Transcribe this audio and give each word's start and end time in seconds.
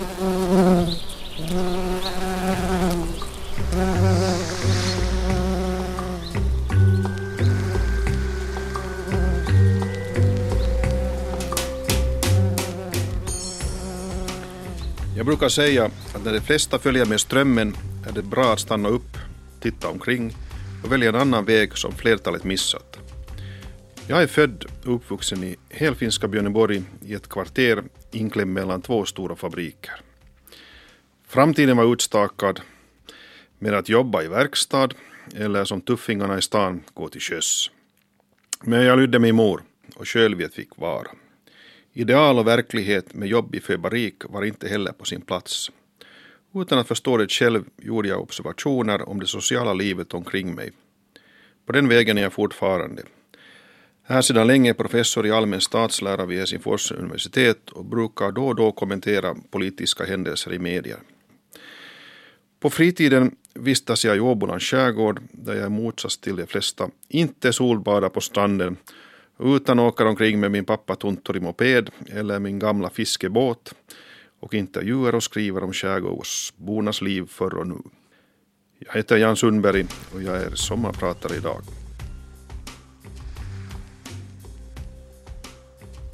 Jag 0.00 0.06
brukar 15.26 15.48
säga 15.48 15.84
att 15.84 16.24
när 16.24 16.32
de 16.32 16.40
flesta 16.40 16.78
följer 16.78 17.04
med 17.04 17.20
strömmen 17.20 17.76
är 18.08 18.12
det 18.12 18.22
bra 18.22 18.52
att 18.52 18.60
stanna 18.60 18.88
upp, 18.88 19.18
titta 19.60 19.88
omkring 19.88 20.36
och 20.84 20.92
välja 20.92 21.08
en 21.08 21.14
annan 21.14 21.44
väg 21.44 21.78
som 21.78 21.92
flertalet 21.92 22.44
missat. 22.44 22.98
Jag 24.06 24.22
är 24.22 24.26
född 24.26 24.64
och 24.84 24.94
uppvuxen 24.94 25.44
i 25.44 25.56
helfinska 25.68 26.28
Björneborg 26.28 26.82
i 27.06 27.14
ett 27.14 27.28
kvarter 27.28 27.82
inklämd 28.14 28.52
mellan 28.52 28.82
två 28.82 29.04
stora 29.04 29.36
fabriker. 29.36 29.94
Framtiden 31.26 31.76
var 31.76 31.92
utstakad 31.92 32.60
med 33.58 33.74
att 33.74 33.88
jobba 33.88 34.22
i 34.22 34.28
verkstad 34.28 34.88
eller 35.34 35.64
som 35.64 35.80
tuffingarna 35.80 36.38
i 36.38 36.42
stan 36.42 36.82
gå 36.94 37.08
till 37.08 37.20
sjöss. 37.20 37.70
Men 38.62 38.84
jag 38.84 38.98
lydde 38.98 39.18
min 39.18 39.36
mor 39.36 39.62
och 39.96 40.08
självhet 40.08 40.54
fick 40.54 40.78
vara. 40.78 41.08
Ideal 41.92 42.38
och 42.38 42.46
verklighet 42.46 43.14
med 43.14 43.28
jobb 43.28 43.54
i 43.54 43.60
fabrik 43.60 44.14
var 44.24 44.44
inte 44.44 44.68
heller 44.68 44.92
på 44.92 45.04
sin 45.04 45.20
plats. 45.20 45.70
Utan 46.54 46.78
att 46.78 46.88
förstå 46.88 47.16
det 47.16 47.32
själv 47.32 47.64
gjorde 47.76 48.08
jag 48.08 48.20
observationer 48.20 49.08
om 49.08 49.20
det 49.20 49.26
sociala 49.26 49.72
livet 49.72 50.14
omkring 50.14 50.54
mig. 50.54 50.70
På 51.66 51.72
den 51.72 51.88
vägen 51.88 52.18
är 52.18 52.22
jag 52.22 52.32
fortfarande. 52.32 53.02
Jag 54.10 54.18
är 54.18 54.22
sedan 54.22 54.46
länge 54.46 54.74
professor 54.74 55.26
i 55.26 55.30
allmän 55.30 55.60
statslära 55.60 56.26
vid 56.26 56.38
Helsingfors 56.38 56.92
universitet 56.92 57.70
och 57.70 57.84
brukar 57.84 58.32
då 58.32 58.46
och 58.46 58.54
då 58.54 58.72
kommentera 58.72 59.34
politiska 59.50 60.04
händelser 60.04 60.52
i 60.52 60.58
medier. 60.58 60.98
På 62.60 62.70
fritiden 62.70 63.36
vistas 63.54 64.04
jag 64.04 64.16
i 64.16 64.20
Åbolands 64.20 64.64
skärgård 64.64 65.20
där 65.32 65.54
jag 65.54 65.66
i 65.66 65.68
motsats 65.68 66.18
till 66.18 66.36
de 66.36 66.46
flesta 66.46 66.90
inte 67.08 67.52
solbadar 67.52 68.08
på 68.08 68.20
stranden 68.20 68.76
utan 69.38 69.78
åker 69.78 70.06
omkring 70.06 70.40
med 70.40 70.50
min 70.50 70.64
pappa 70.64 70.96
Tuntori 70.96 71.40
moped 71.40 71.90
eller 72.06 72.38
min 72.38 72.58
gamla 72.58 72.90
fiskebåt 72.90 73.74
och 74.40 74.54
intervjuar 74.54 75.14
och 75.14 75.22
skriver 75.22 75.64
om 75.64 75.72
skärgårdsbornas 75.72 77.02
liv 77.02 77.26
förr 77.28 77.54
och 77.54 77.66
nu. 77.66 77.78
Jag 78.78 78.94
heter 78.94 79.16
Jan 79.16 79.36
Sundberg 79.36 79.86
och 80.14 80.22
jag 80.22 80.36
är 80.36 80.50
sommarpratare 80.54 81.36
idag. 81.36 81.79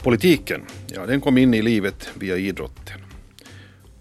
Politiken, 0.07 0.67
ja 0.87 1.07
den 1.07 1.21
kom 1.21 1.39
in 1.39 1.55
i 1.55 1.63
livet 1.63 2.11
via 2.15 2.37
idrotten. 2.37 3.01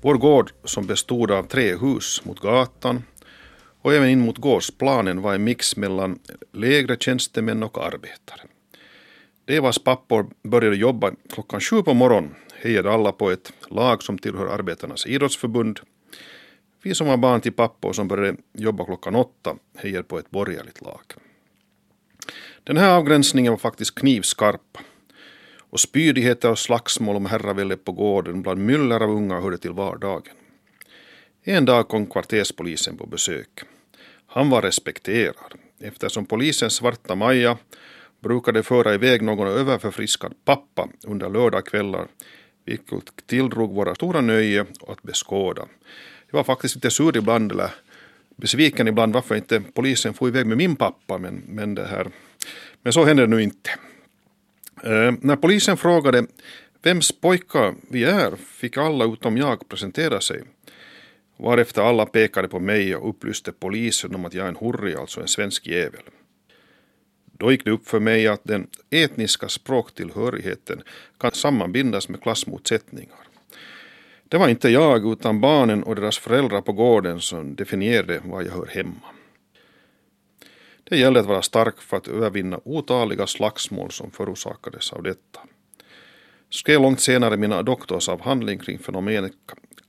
Vår 0.01 0.15
gård 0.15 0.51
som 0.63 0.87
bestod 0.87 1.31
av 1.31 1.43
tre 1.43 1.75
hus 1.75 2.21
mot 2.25 2.39
gatan 2.39 3.03
och 3.81 3.93
även 3.93 4.09
in 4.09 4.19
mot 4.19 4.37
gårdsplanen 4.37 5.21
var 5.21 5.35
en 5.35 5.43
mix 5.43 5.77
mellan 5.77 6.19
lägre 6.51 6.97
tjänstemän 6.99 7.63
och 7.63 7.85
arbetare. 7.85 8.41
De 9.45 9.59
vars 9.59 9.79
pappor 9.79 10.27
började 10.43 10.75
jobba 10.75 11.11
klockan 11.33 11.61
sju 11.61 11.83
på 11.83 11.93
morgonen 11.93 12.35
hejade 12.53 12.91
alla 12.91 13.11
på 13.11 13.31
ett 13.31 13.53
lag 13.69 14.03
som 14.03 14.17
tillhör 14.17 14.47
Arbetarnas 14.47 15.05
idrottsförbund. 15.05 15.79
Vi 16.83 16.95
som 16.95 17.07
var 17.07 17.17
barn 17.17 17.41
till 17.41 17.53
pappor 17.53 17.93
som 17.93 18.07
började 18.07 18.37
jobba 18.53 18.85
klockan 18.85 19.15
åtta 19.15 19.55
hejade 19.77 20.03
på 20.03 20.19
ett 20.19 20.29
borgerligt 20.29 20.81
lag. 20.81 21.03
Den 22.63 22.77
här 22.77 22.97
avgränsningen 22.97 23.51
var 23.51 23.57
faktiskt 23.57 23.95
knivskarp 23.95 24.77
och 25.75 25.79
spydigheter 25.79 26.51
och 26.51 26.59
slagsmål 26.59 27.15
om 27.15 27.25
herravälde 27.25 27.77
på 27.77 27.91
gården 27.91 28.41
bland 28.41 28.65
myller 28.65 28.99
av 28.99 29.09
unga 29.09 29.39
hörde 29.39 29.57
till 29.57 29.71
vardagen. 29.71 30.33
En 31.43 31.65
dag 31.65 31.87
kom 31.87 32.07
kvarterspolisen 32.07 32.97
på 32.97 33.05
besök. 33.05 33.49
Han 34.27 34.49
var 34.49 34.61
respekterad 34.61 35.53
eftersom 35.79 36.25
polisens 36.25 36.73
svarta 36.73 37.15
Maja 37.15 37.57
brukade 38.23 38.63
föra 38.63 38.93
iväg 38.93 39.21
någon 39.21 39.47
överförfriskad 39.47 40.33
pappa 40.45 40.89
under 41.07 41.29
lördagskvällar 41.29 42.07
vilket 42.65 43.27
tilldrog 43.27 43.75
våra 43.75 43.95
stora 43.95 44.21
nöje 44.21 44.65
att 44.87 45.03
beskåda. 45.03 45.65
Jag 46.31 46.37
var 46.37 46.43
faktiskt 46.43 46.75
lite 46.75 46.91
sur 46.91 47.17
ibland 47.17 47.51
eller 47.51 47.69
besviken 48.35 48.87
ibland 48.87 49.13
varför 49.13 49.35
inte 49.35 49.61
polisen 49.73 50.13
får 50.13 50.27
iväg 50.27 50.45
med 50.45 50.57
min 50.57 50.75
pappa 50.75 51.17
men, 51.17 51.43
men 51.47 51.75
det 51.75 51.85
här 51.85 52.07
men 52.81 52.93
så 52.93 53.05
hände 53.05 53.23
det 53.23 53.35
nu 53.35 53.43
inte. 53.43 53.69
Eh, 54.83 55.13
när 55.21 55.35
polisen 55.35 55.77
frågade 55.77 56.25
vems 56.83 57.11
pojkar 57.11 57.75
vi 57.89 58.03
är 58.03 58.35
fick 58.35 58.77
alla 58.77 59.05
utom 59.05 59.37
jag 59.37 59.69
presentera 59.69 60.21
sig. 60.21 60.41
Varefter 61.37 61.81
alla 61.81 62.05
pekade 62.05 62.47
på 62.47 62.59
mig 62.59 62.95
och 62.95 63.09
upplyste 63.09 63.51
polisen 63.51 64.15
om 64.15 64.25
att 64.25 64.33
jag 64.33 64.45
är 64.45 64.49
en 64.49 64.55
hurri, 64.55 64.95
alltså 64.95 65.21
en 65.21 65.27
svensk 65.27 65.67
jävel. 65.67 66.01
Då 67.37 67.51
gick 67.51 67.65
det 67.65 67.71
upp 67.71 67.87
för 67.87 67.99
mig 67.99 68.27
att 68.27 68.43
den 68.43 68.67
etniska 68.89 69.49
språktillhörigheten 69.49 70.81
kan 71.19 71.31
sammanbindas 71.31 72.09
med 72.09 72.21
klassmotsättningar. 72.21 73.19
Det 74.27 74.37
var 74.37 74.47
inte 74.47 74.69
jag 74.69 75.11
utan 75.11 75.41
barnen 75.41 75.83
och 75.83 75.95
deras 75.95 76.17
föräldrar 76.17 76.61
på 76.61 76.71
gården 76.71 77.21
som 77.21 77.55
definierade 77.55 78.21
var 78.25 78.41
jag 78.41 78.51
hör 78.51 78.65
hemma. 78.65 79.14
Det 80.89 80.97
gällde 80.97 81.19
att 81.19 81.25
vara 81.25 81.41
stark 81.41 81.81
för 81.81 81.97
att 81.97 82.07
övervinna 82.07 82.59
otaliga 82.63 83.27
slagsmål 83.27 83.91
som 83.91 84.11
förorsakades 84.11 84.93
av 84.93 85.03
detta. 85.03 85.39
Skrev 86.49 86.81
långt 86.81 86.99
senare 86.99 87.37
mina 87.37 87.63
doktorsavhandling 87.63 88.59
kring 88.59 88.79
fenomenet 88.79 89.33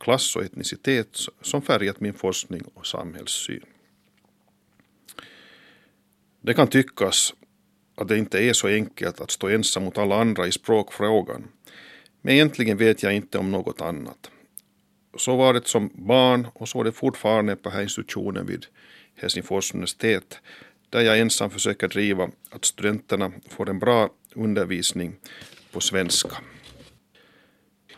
klass 0.01 0.37
och 0.37 0.43
etnicitet 0.43 1.19
som 1.43 1.63
färgat 1.63 2.01
min 2.01 2.15
forskning 2.15 2.63
och 2.75 2.87
samhällssyn. 2.87 3.65
Det 6.41 6.55
kan 6.55 6.69
tyckas 6.69 7.35
att 7.97 8.09
det 8.09 8.19
inte 8.19 8.39
är 8.39 8.53
så 8.53 8.69
enkelt 8.69 9.21
att 9.21 9.31
stå 9.31 9.49
ensam 9.49 9.85
mot 9.85 9.99
alla 9.99 10.21
andra 10.21 10.47
i 10.47 10.53
språkfrågan. 10.53 11.49
Men 12.23 12.35
egentligen 12.35 12.77
vet 12.77 13.03
jag 13.03 13.15
inte 13.15 13.39
om 13.39 13.51
något 13.51 13.81
annat. 13.81 14.31
Så 15.17 15.37
var 15.37 15.55
det 15.55 15.67
som 15.67 15.91
barn 15.95 16.47
och 16.55 16.69
så 16.69 16.81
är 16.81 16.85
det 16.85 16.93
fortfarande 16.93 17.57
på 17.57 17.71
här 17.71 17.83
institutionen 17.83 18.47
vid 18.47 18.67
Helsingfors 19.15 19.75
universitet 19.75 20.41
där 20.91 21.01
jag 21.01 21.19
ensam 21.19 21.51
försöker 21.51 21.89
driva 21.89 22.31
att 22.51 22.65
studenterna 22.65 23.33
får 23.49 23.71
en 23.71 23.79
bra 23.79 24.11
undervisning 24.35 25.17
på 25.73 25.81
svenska. 25.81 26.37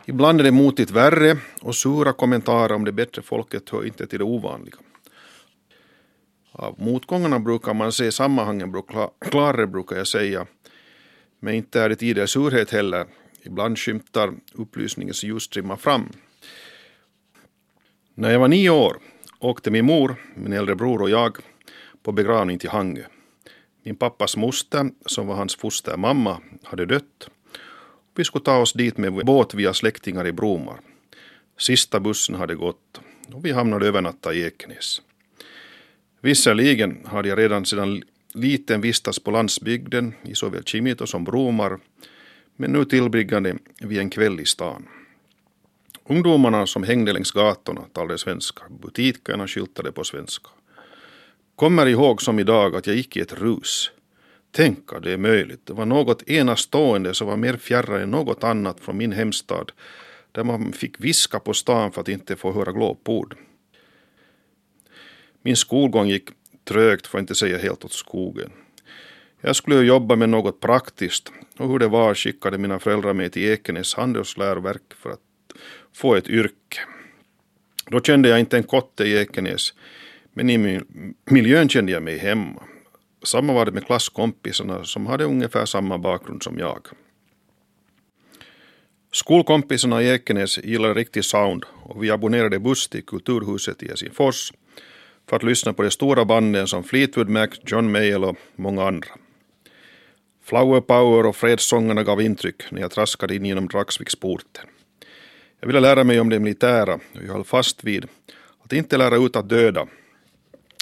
Ibland 0.05 0.39
är 0.39 0.43
det 0.43 0.51
motigt 0.51 0.91
värre 0.91 1.37
och 1.61 1.75
sura 1.75 2.13
kommentarer 2.13 2.75
om 2.75 2.85
det 2.85 2.91
bättre 2.91 3.21
folket 3.21 3.69
hör 3.69 3.85
inte 3.85 4.07
till 4.07 4.19
det 4.19 4.25
ovanliga. 4.25 4.77
Av 6.51 6.75
motgångarna 6.81 7.39
brukar 7.39 7.73
man 7.73 7.91
se 7.91 8.11
sammanhangen 8.11 8.83
klarare 9.21 9.67
brukar 9.67 9.95
jag 9.95 10.07
säga. 10.07 10.45
Men 11.39 11.53
inte 11.53 11.81
är 11.81 11.89
det 11.89 11.95
tidigare 11.95 12.27
surhet 12.27 12.71
heller. 12.71 13.05
Ibland 13.43 13.79
skymtar 13.79 14.33
upplysningens 14.53 15.23
ljusstrimma 15.23 15.77
fram. 15.77 16.09
När 18.15 18.31
jag 18.31 18.39
var 18.39 18.47
nio 18.47 18.69
år 18.69 18.97
åkte 19.39 19.71
min 19.71 19.85
mor, 19.85 20.15
min 20.35 20.53
äldre 20.53 20.75
bror 20.75 21.01
och 21.01 21.09
jag 21.09 21.37
på 22.03 22.11
begravning 22.11 22.59
till 22.59 22.69
Hangö. 22.69 23.03
Min 23.83 23.95
pappas 23.95 24.37
moster, 24.37 24.89
som 25.05 25.27
var 25.27 25.35
hans 25.35 25.55
fostermamma, 25.55 26.41
hade 26.63 26.85
dött. 26.85 27.29
Vi 28.15 28.23
skulle 28.23 28.43
ta 28.43 28.57
oss 28.57 28.73
dit 28.73 28.97
med 28.97 29.25
båt 29.25 29.53
via 29.53 29.73
släktingar 29.73 30.27
i 30.27 30.31
Bromar. 30.31 30.79
Sista 31.57 31.99
bussen 31.99 32.35
hade 32.35 32.55
gått 32.55 33.01
och 33.33 33.45
vi 33.45 33.51
hamnade 33.51 33.87
övernatta 33.87 34.33
i 34.33 34.43
Ekenäs. 34.43 35.01
Visserligen 36.21 37.05
hade 37.05 37.29
jag 37.29 37.39
redan 37.39 37.65
sedan 37.65 38.03
liten 38.33 38.81
vistats 38.81 39.19
på 39.19 39.31
landsbygden 39.31 40.13
i 40.23 40.35
såväl 40.35 40.63
Kimito 40.63 41.07
som 41.07 41.23
Bromar 41.23 41.79
men 42.55 42.71
nu 42.71 42.85
tillbringade 42.85 43.57
vi 43.81 43.99
en 43.99 44.09
kväll 44.09 44.39
i 44.39 44.45
stan. 44.45 44.87
Ungdomarna 46.03 46.67
som 46.67 46.83
hängde 46.83 47.13
längs 47.13 47.31
gatorna 47.31 47.81
talade 47.93 48.17
svenska, 48.17 48.63
butikerna 48.69 49.47
skyltade 49.47 49.91
på 49.91 50.03
svenska. 50.03 50.49
Kommer 51.59 51.85
ihåg 51.85 52.21
som 52.21 52.39
idag 52.39 52.75
att 52.75 52.87
jag 52.87 52.95
gick 52.95 53.17
i 53.17 53.19
ett 53.19 53.41
rus. 53.41 53.91
Tänk 54.51 54.93
att 54.93 55.03
det 55.03 55.11
är 55.11 55.17
möjligt. 55.17 55.65
Det 55.65 55.73
var 55.73 55.85
något 55.85 56.29
enastående 56.29 57.13
som 57.13 57.27
var 57.27 57.37
mer 57.37 57.57
fjärran 57.57 58.01
än 58.01 58.11
något 58.11 58.43
annat 58.43 58.79
från 58.79 58.97
min 58.97 59.11
hemstad 59.11 59.71
där 60.31 60.43
man 60.43 60.73
fick 60.73 60.99
viska 60.99 61.39
på 61.39 61.53
stan 61.53 61.91
för 61.91 62.01
att 62.01 62.07
inte 62.07 62.35
få 62.35 62.51
höra 62.51 62.71
glåpord. 62.71 63.35
Min 65.41 65.55
skolgång 65.55 66.07
gick 66.07 66.29
trögt 66.63 67.07
för 67.07 67.17
att 67.17 67.21
inte 67.21 67.35
säga 67.35 67.57
helt 67.57 67.85
åt 67.85 67.93
skogen. 67.93 68.51
Jag 69.41 69.55
skulle 69.55 69.75
jobba 69.75 70.15
med 70.15 70.29
något 70.29 70.59
praktiskt 70.59 71.31
och 71.57 71.69
hur 71.69 71.79
det 71.79 71.87
var 71.87 72.13
skickade 72.15 72.57
mina 72.57 72.79
föräldrar 72.79 73.13
mig 73.13 73.29
till 73.29 73.49
Ekenäs 73.49 73.95
handelsläroverk 73.95 74.93
för 74.95 75.09
att 75.09 75.19
få 75.93 76.15
ett 76.15 76.29
yrke. 76.29 76.79
Då 77.85 78.01
kände 78.01 78.29
jag 78.29 78.39
inte 78.39 78.57
en 78.57 78.63
kotte 78.63 79.03
i 79.03 79.17
Ekenäs 79.17 79.73
men 80.33 80.49
i 80.49 80.81
miljön 81.25 81.69
kände 81.69 81.91
jag 81.91 82.03
mig 82.03 82.17
hemma. 82.17 82.63
Samma 83.23 83.53
var 83.53 83.65
det 83.65 83.71
med 83.71 83.85
klasskompisarna 83.85 84.83
som 84.83 85.07
hade 85.07 85.23
ungefär 85.23 85.65
samma 85.65 85.97
bakgrund 85.97 86.43
som 86.43 86.59
jag. 86.59 86.87
Skolkompisarna 89.11 90.03
i 90.03 90.09
Ekenäs 90.09 90.57
gillade 90.63 90.93
riktig 90.93 91.25
sound 91.25 91.65
och 91.83 92.03
vi 92.03 92.11
abonnerade 92.11 92.59
buss 92.59 92.87
till 92.87 93.05
Kulturhuset 93.05 93.83
i 93.83 93.87
Helsingfors 93.87 94.53
för 95.29 95.35
att 95.35 95.43
lyssna 95.43 95.73
på 95.73 95.83
de 95.83 95.91
stora 95.91 96.25
banden 96.25 96.67
som 96.67 96.83
Fleetwood 96.83 97.29
Mac, 97.29 97.47
John 97.65 97.91
Mayall 97.91 98.23
och 98.23 98.35
många 98.55 98.87
andra. 98.87 99.09
Flower 100.43 100.81
Power 100.81 101.25
och 101.25 101.35
fredssångerna 101.35 102.03
gav 102.03 102.21
intryck 102.21 102.71
när 102.71 102.81
jag 102.81 102.91
traskade 102.91 103.35
in 103.35 103.45
genom 103.45 103.67
Dragsviksporten. 103.67 104.65
Jag 105.59 105.67
ville 105.67 105.79
lära 105.79 106.03
mig 106.03 106.19
om 106.19 106.29
det 106.29 106.39
militära 106.39 106.93
och 106.93 107.23
jag 107.27 107.33
höll 107.33 107.43
fast 107.43 107.83
vid 107.83 108.07
att 108.63 108.73
inte 108.73 108.97
lära 108.97 109.15
ut 109.15 109.35
att 109.35 109.49
döda. 109.49 109.87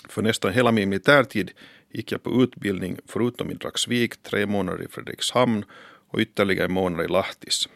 För 0.10 0.22
nästan 0.22 0.54
hela 0.54 0.72
min 0.72 0.90
militärtid 0.90 1.52
gick 1.92 2.12
jag 2.12 2.24
på 2.24 2.44
utbildning 2.44 2.98
förutom 3.06 3.52
i 3.52 3.54
Dragsvik, 3.54 4.24
tre 4.24 4.46
månader 4.46 4.84
i 4.84 4.88
Fredrikshamn 4.88 5.66
och 6.10 6.20
ytterligare 6.20 6.66
en 6.66 6.72
månad 6.72 7.06
i 7.06 7.08
Lahtis. 7.08 7.70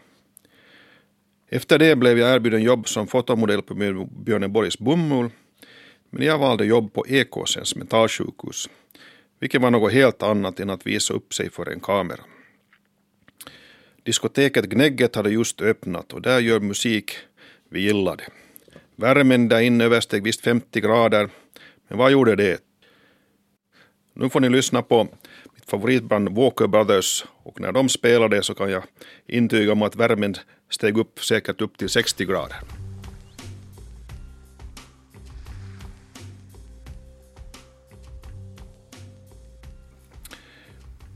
Efter 1.47 1.79
det 1.79 1.95
blev 1.95 2.19
jag 2.19 2.35
erbjuden 2.35 2.63
jobb 2.63 2.87
som 2.87 3.07
fotomodell 3.07 3.61
på 3.61 3.75
Björneborgs 4.25 4.79
bomull 4.79 5.29
men 6.09 6.25
jag 6.25 6.37
valde 6.37 6.65
jobb 6.65 6.93
på 6.93 7.07
Ekåsens 7.07 7.75
mentalsjukhus 7.75 8.69
vilket 9.41 9.61
var 9.61 9.71
något 9.71 9.93
helt 9.93 10.23
annat 10.23 10.59
än 10.59 10.69
att 10.69 10.87
visa 10.87 11.13
upp 11.13 11.33
sig 11.33 11.49
för 11.49 11.69
en 11.69 11.79
kamera. 11.79 12.21
Diskoteket 14.03 14.65
Gnägget 14.65 15.15
hade 15.15 15.29
just 15.29 15.61
öppnat 15.61 16.13
och 16.13 16.21
där 16.21 16.39
gör 16.39 16.59
musik 16.59 17.11
vi 17.69 17.81
gillade. 17.81 18.23
Värmen 18.95 19.47
där 19.47 19.61
inne 19.61 19.83
översteg 19.83 20.23
visst 20.23 20.41
50 20.41 20.81
grader, 20.81 21.29
men 21.91 21.97
vad 21.97 22.11
gjorde 22.11 22.35
det? 22.35 22.61
Nu 24.13 24.29
får 24.29 24.39
ni 24.39 24.49
lyssna 24.49 24.81
på 24.81 25.03
mitt 25.53 25.69
favoritband 25.69 26.29
Walker 26.29 26.67
Brothers 26.67 27.25
och 27.43 27.59
när 27.59 27.71
de 27.71 27.89
spelade 27.89 28.43
så 28.43 28.53
kan 28.53 28.71
jag 28.71 28.83
intyga 29.27 29.71
om 29.71 29.81
att 29.81 29.95
värmen 29.95 30.35
steg 30.69 30.97
upp 30.97 31.23
säkert 31.23 31.61
upp 31.61 31.77
till 31.77 31.89
60 31.89 32.25
grader. 32.25 32.57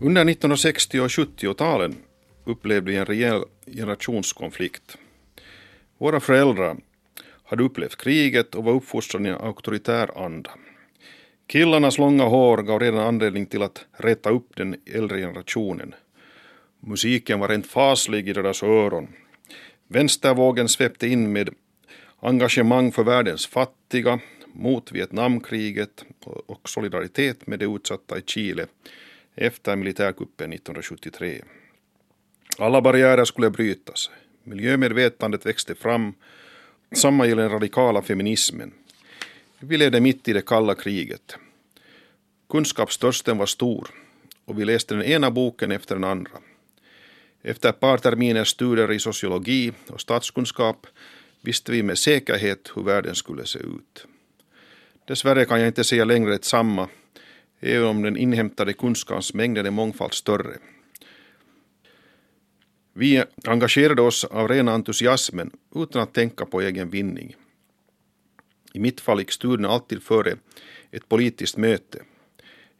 Under 0.02 0.22
1960 0.22 1.00
och 1.00 1.08
70-talen 1.08 1.96
upplevde 2.46 2.92
vi 2.92 2.98
en 2.98 3.06
rejäl 3.06 3.44
generationskonflikt. 3.66 4.98
Våra 5.98 6.20
föräldrar 6.20 6.78
hade 7.46 7.64
upplevt 7.64 7.96
kriget 7.96 8.56
och 8.56 8.64
var 8.64 8.74
uppfostrad 8.74 9.26
i 9.26 9.30
en 9.30 9.36
auktoritär 9.36 10.26
anda. 10.26 10.52
Killarnas 11.48 11.98
långa 11.98 12.24
hår 12.24 12.58
gav 12.58 12.80
redan 12.80 13.00
anledning 13.00 13.46
till 13.46 13.62
att 13.62 13.86
rätta 13.92 14.30
upp 14.30 14.56
den 14.56 14.76
äldre 14.86 15.20
generationen. 15.20 15.96
Musiken 16.80 17.40
var 17.40 17.48
rent 17.48 17.68
faslig 17.68 18.30
i 18.30 18.34
deras 18.34 18.64
öron. 18.64 19.08
Vänstervågen 19.88 20.70
svepte 20.70 21.08
in 21.08 21.32
med 21.32 21.50
engagemang 22.20 22.92
för 22.92 23.04
världens 23.04 23.48
fattiga, 23.48 24.20
mot 24.54 24.92
Vietnamkriget 24.92 26.06
och 26.24 26.70
solidaritet 26.70 27.48
med 27.48 27.60
de 27.60 27.76
utsatta 27.76 28.18
i 28.18 28.22
Chile 28.22 28.66
efter 29.36 29.76
militärkuppen 29.76 30.54
1973. 30.54 31.42
Alla 32.58 32.82
barriärer 32.82 33.26
skulle 33.26 33.50
brytas. 33.50 34.10
Miljömedvetandet 34.44 35.46
växte 35.46 35.76
fram. 35.76 36.14
Samma 36.96 37.28
gäller 37.28 37.42
den 37.42 37.52
radikala 37.52 38.02
feminismen. 38.02 38.74
Vi 39.60 39.78
levde 39.78 40.00
mitt 40.00 40.28
i 40.28 40.34
det 40.34 40.46
kalla 40.46 40.76
kriget. 40.76 41.38
Kunskapstörsten 42.50 43.38
var 43.38 43.46
stor 43.46 43.88
och 44.46 44.60
vi 44.60 44.66
läste 44.66 44.96
den 44.96 45.04
ena 45.04 45.32
boken 45.32 45.72
efter 45.72 45.96
den 45.96 46.04
andra. 46.04 46.32
Efter 47.42 47.70
ett 47.70 47.80
par 47.80 47.98
terminers 47.98 48.48
studier 48.48 48.92
i 48.92 49.00
sociologi 49.00 49.72
och 49.88 50.02
statskunskap 50.02 50.88
visste 51.42 51.72
vi 51.72 51.84
med 51.84 51.98
säkerhet 51.98 52.72
hur 52.76 52.84
världen 52.84 53.16
skulle 53.16 53.46
se 53.46 53.60
ut. 53.60 54.08
Dessvärre 55.06 55.46
kan 55.46 55.60
jag 55.60 55.68
inte 55.68 55.84
säga 55.84 56.06
längre 56.06 56.32
detsamma, 56.32 56.90
även 57.60 57.88
om 57.88 58.02
den 58.02 58.18
inhämtade 58.18 58.74
kunskapsmängden 58.74 59.66
är 59.66 59.72
mångfalt 59.72 60.14
större. 60.14 60.58
Vi 62.98 63.24
engagerade 63.44 64.02
oss 64.02 64.24
av 64.24 64.48
rena 64.48 64.72
entusiasmen 64.72 65.52
utan 65.76 66.02
att 66.02 66.14
tänka 66.14 66.46
på 66.46 66.62
egen 66.62 66.90
vinning. 66.90 67.36
I 68.74 68.80
mitt 68.80 69.02
fall 69.02 69.20
gick 69.20 69.32
studierna 69.32 69.70
alltid 69.70 70.04
före 70.04 70.38
ett 70.92 71.10
politiskt 71.10 71.58
möte. 71.58 72.04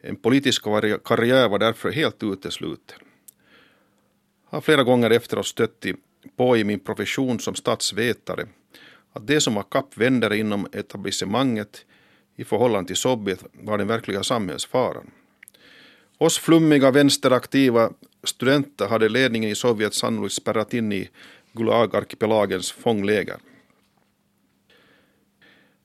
En 0.00 0.16
politisk 0.16 0.62
karriär 1.04 1.48
var 1.48 1.58
därför 1.58 1.90
helt 1.90 2.22
utesluten. 2.22 2.98
Jag 4.50 4.56
har 4.56 4.60
flera 4.60 4.82
gånger 4.82 5.10
efteråt 5.10 5.46
stött 5.46 5.86
på 6.36 6.56
i 6.56 6.64
min 6.64 6.80
profession 6.80 7.40
som 7.40 7.54
statsvetare 7.54 8.46
att 9.12 9.26
det 9.26 9.40
som 9.40 9.54
var 9.54 9.62
kappvändare 9.62 10.36
inom 10.36 10.66
etablissemanget 10.72 11.86
i 12.36 12.44
förhållande 12.44 12.86
till 12.86 12.96
Sovjet 12.96 13.44
var 13.52 13.78
den 13.78 13.86
verkliga 13.86 14.22
samhällsfaran. 14.22 15.10
Oss 16.18 16.38
flummiga 16.38 16.90
vänsteraktiva 16.90 17.90
studenter 18.26 18.88
hade 18.88 19.08
ledningen 19.08 19.50
i 19.50 19.54
Sovjet 19.54 19.94
sannolikt 19.94 20.34
spärrat 20.34 20.74
in 20.74 20.92
i 20.92 21.08
Gulag-arkipelagens 21.52 22.72
fångläger. 22.72 23.36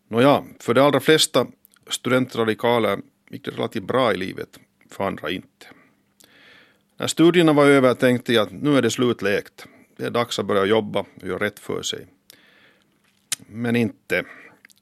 Nåja, 0.07 0.43
för 0.59 0.73
de 0.73 0.81
allra 0.81 0.99
flesta 0.99 1.47
studentradikaler 1.89 2.99
gick 3.29 3.45
det 3.45 3.51
relativt 3.51 3.83
bra 3.83 4.13
i 4.13 4.17
livet, 4.17 4.59
för 4.89 5.03
andra 5.03 5.31
inte. 5.31 5.67
När 6.97 7.07
studierna 7.07 7.53
var 7.53 7.65
över 7.65 7.93
tänkte 7.93 8.33
jag 8.33 8.47
att 8.47 8.53
nu 8.53 8.77
är 8.77 8.81
det 8.81 8.91
slutläkt. 8.91 9.65
Det 9.97 10.05
är 10.05 10.09
dags 10.09 10.39
att 10.39 10.45
börja 10.45 10.65
jobba 10.65 10.99
och 10.99 11.27
göra 11.27 11.45
rätt 11.45 11.59
för 11.59 11.81
sig. 11.81 12.07
Men 13.47 13.75
inte. 13.75 14.23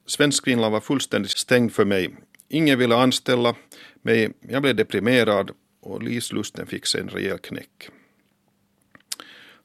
Svensk 0.06 0.46
Finland 0.46 0.72
var 0.72 0.80
fullständigt 0.80 1.32
stängd 1.32 1.74
för 1.74 1.86
mig. 1.86 2.10
Ingen 2.48 2.80
ville 2.80 2.96
anställa 2.96 3.56
mig. 4.02 4.32
Jag 4.40 4.62
blev 4.62 4.76
deprimerad 4.76 5.52
och 5.82 6.04
livslusten 6.04 6.68
fick 6.68 6.86
sig 6.86 7.02
en 7.02 7.10
rejäl 7.10 7.38
knäck. 7.38 7.90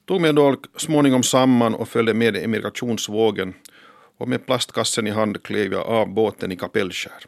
Tog 0.05 0.21
mig 0.21 0.33
då 0.33 0.57
småningom 0.77 1.23
samman 1.23 1.75
och 1.75 1.89
följde 1.89 2.15
med 2.15 2.37
emigrationsvågen 2.37 3.55
och 4.19 4.29
med 4.29 4.47
plastkassen 4.47 5.07
i 5.07 5.11
hand 5.11 5.43
klev 5.43 5.73
jag 5.73 5.87
av 5.87 6.15
båten 6.15 6.53
i 6.53 6.57
Kapellskär. 6.57 7.25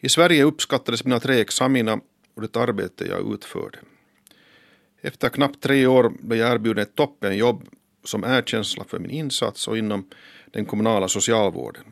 I 0.00 0.08
Sverige 0.08 0.44
uppskattades 0.44 1.04
mina 1.04 1.20
tre 1.20 1.40
examina 1.40 2.00
och 2.34 2.42
det 2.42 2.56
arbete 2.56 3.06
jag 3.06 3.34
utförde. 3.34 3.78
Efter 5.00 5.28
knappt 5.28 5.60
tre 5.60 5.86
år 5.86 6.12
blev 6.20 6.38
jag 6.38 6.54
erbjuden 6.54 6.82
ett 6.82 6.94
toppenjobb 6.94 7.68
som 8.04 8.24
erkänsla 8.24 8.84
för 8.84 8.98
min 8.98 9.10
insats 9.10 9.68
och 9.68 9.78
inom 9.78 10.10
den 10.50 10.64
kommunala 10.64 11.08
socialvården. 11.08 11.84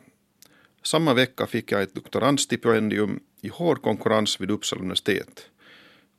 Samma 0.83 1.13
vecka 1.13 1.45
fick 1.45 1.71
jag 1.71 1.81
ett 1.81 1.95
doktorandstipendium 1.95 3.19
i 3.47 3.49
hård 3.49 3.81
konkurrens 3.81 4.41
vid 4.41 4.51
Uppsala 4.51 4.81
universitet. 4.81 5.49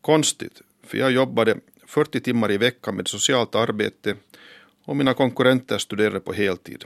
Konstigt, 0.01 0.63
för 0.87 0.99
jag 0.99 1.13
jobbade 1.13 1.57
40 1.87 2.21
timmar 2.21 2.53
i 2.53 2.57
veckan 2.57 2.97
med 2.97 3.09
socialt 3.09 3.55
arbete 3.55 4.15
och 4.85 4.97
mina 4.97 5.15
konkurrenter 5.15 5.79
studerade 5.79 6.21
på 6.21 6.33
heltid. 6.33 6.85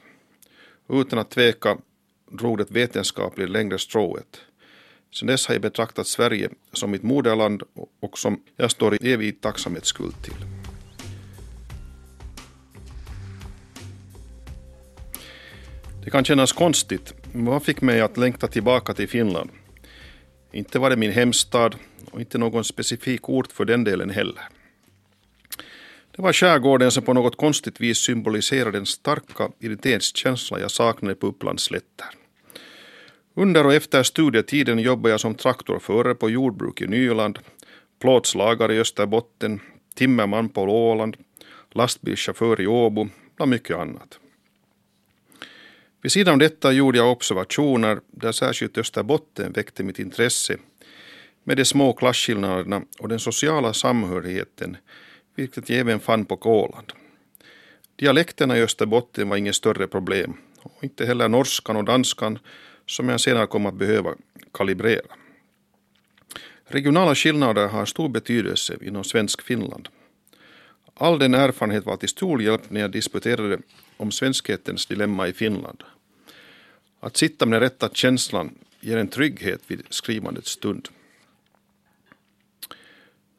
Utan 0.89 1.19
att 1.19 1.31
tveka 1.31 1.79
drog 2.31 2.59
det 2.59 2.71
vetenskapligt 2.71 3.51
längre 3.51 3.79
strået. 3.79 4.41
Sedan 5.13 5.27
dess 5.27 5.47
har 5.47 5.55
jag 5.55 5.63
betraktat 5.63 6.07
Sverige 6.07 6.51
som 6.73 6.91
mitt 6.91 7.03
moderland 7.03 7.63
och 8.01 8.19
som 8.19 8.43
jag 8.57 8.71
står 8.71 8.95
i 8.95 9.13
evig 9.13 9.41
tacksamhetsskuld 9.41 10.23
till. 10.23 10.47
Det 16.05 16.11
kan 16.11 16.25
kännas 16.25 16.53
konstigt, 16.53 17.15
men 17.33 17.45
vad 17.45 17.63
fick 17.63 17.81
mig 17.81 18.01
att 18.01 18.17
längta 18.17 18.47
tillbaka 18.47 18.95
till 18.95 19.09
Finland? 19.09 19.51
Inte 20.53 20.79
var 20.79 20.91
det 20.91 20.97
min 20.97 21.13
hemstad 21.13 21.77
och 22.11 22.21
inte 22.21 22.39
någon 22.39 22.65
specifik 22.65 23.29
ort 23.29 23.53
för 23.53 23.65
den 23.65 23.85
delen 23.85 24.11
heller. 24.11 24.49
Det 26.17 26.23
var 26.23 26.33
skärgården 26.33 26.91
som 26.91 27.03
på 27.03 27.13
något 27.13 27.37
konstigt 27.37 27.81
vis 27.81 27.99
symboliserade 27.99 28.79
den 28.79 28.87
starka 28.87 29.49
identitetskänsla 29.59 30.61
jag 30.61 30.71
saknade 30.71 31.15
på 31.15 31.27
Upplands 31.27 31.63
slätter. 31.63 32.07
Under 33.35 33.67
och 33.67 33.75
efter 33.75 34.03
studietiden 34.03 34.79
jobbade 34.79 35.11
jag 35.11 35.21
som 35.21 35.35
traktorförare 35.35 36.15
på 36.15 36.31
jordbruk 36.31 36.81
i 36.81 36.87
Nyland, 36.87 37.39
plåtslagare 38.01 38.75
i 38.75 38.81
Österbotten, 38.81 39.61
timmerman 39.95 40.49
på 40.49 40.63
Åland, 40.63 41.17
lastbilschaufför 41.71 42.61
i 42.61 42.67
Åbo, 42.67 43.09
bland 43.37 43.51
mycket 43.51 43.77
annat. 43.77 44.19
Vid 46.03 46.13
sidan 46.13 46.33
av 46.33 46.39
detta 46.39 46.73
gjorde 46.73 46.99
jag 46.99 47.13
observationer 47.13 48.01
där 48.11 48.33
särskilt 48.33 48.79
Österbotten 48.79 49.53
väckte 49.53 49.83
mitt 49.83 49.99
intresse 49.99 50.57
med 51.45 51.57
de 51.57 51.65
små 51.65 51.93
klasskillnaderna 51.93 52.83
och 52.99 53.09
den 53.09 53.19
sociala 53.19 53.73
samhörigheten 53.73 54.77
vilket 55.35 55.69
jag 55.71 55.79
även 55.79 56.01
fann 56.01 56.25
på 56.25 56.39
Åland. 56.43 56.93
Dialekterna 57.97 58.59
i 58.59 58.63
Österbotten 58.63 59.29
var 59.29 59.37
inget 59.37 59.55
större 59.55 59.87
problem 59.87 60.37
och 60.63 60.85
inte 60.85 61.07
heller 61.07 61.29
norskan 61.29 61.77
och 61.77 61.85
danskan 61.85 62.39
som 62.87 63.09
jag 63.09 63.21
senare 63.21 63.47
kom 63.47 63.67
att 63.67 63.75
behöva 63.75 64.15
kalibrera. 64.53 65.17
Regionala 66.65 67.15
skillnader 67.15 67.69
har 67.69 67.87
stor 67.87 68.09
betydelse 68.09 68.77
inom 68.81 69.05
svensk 69.05 69.43
Finland. 69.43 69.89
All 70.95 71.19
den 71.19 71.35
erfarenhet 71.35 71.87
var 71.87 71.97
till 71.97 72.09
stor 72.09 72.43
hjälp 72.43 72.71
när 72.71 72.81
jag 72.81 72.91
disputerade 72.91 73.59
om 73.97 74.11
svenskhetens 74.11 74.87
dilemma 74.87 75.29
i 75.29 75.33
Finland. 75.33 75.85
Att 77.05 77.17
sitta 77.17 77.47
med 77.47 77.61
den 77.61 77.71
rätta 77.71 77.89
känslan 77.89 78.55
ger 78.81 78.97
en 78.97 79.09
trygghet 79.09 79.61
vid 79.67 79.83
skrivandets 79.89 80.51
stund. 80.51 80.89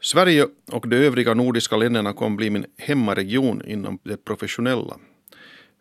Sverige 0.01 0.47
och 0.71 0.87
de 0.87 0.95
övriga 0.95 1.33
nordiska 1.33 1.77
länderna 1.77 2.13
kom 2.13 2.35
bli 2.35 2.49
min 2.49 2.65
hemmaregion 2.77 3.61
inom 3.65 3.99
det 4.03 4.25
professionella. 4.25 4.97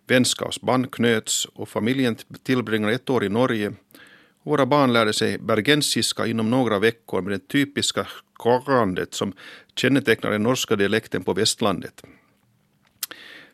Vänskapsband 0.07 0.91
knöts 0.91 1.45
och 1.45 1.69
familjen 1.69 2.17
tillbringade 2.43 2.95
ett 2.95 3.11
år 3.11 3.25
i 3.25 3.29
Norge. 3.29 3.73
Våra 4.43 4.67
barn 4.67 4.93
lärde 4.93 5.13
sig 5.13 5.39
bergensiska 5.39 6.27
inom 6.27 6.51
några 6.51 6.79
veckor 6.79 7.23
med 7.23 7.33
det 7.33 7.49
typiska 7.49 8.07
skorrandet 8.35 9.15
som 9.15 9.33
kännetecknar 9.77 10.31
den 10.31 10.43
norska 10.43 10.77
dialekten 10.77 11.25
på 11.25 11.35
västlandet. 11.35 12.03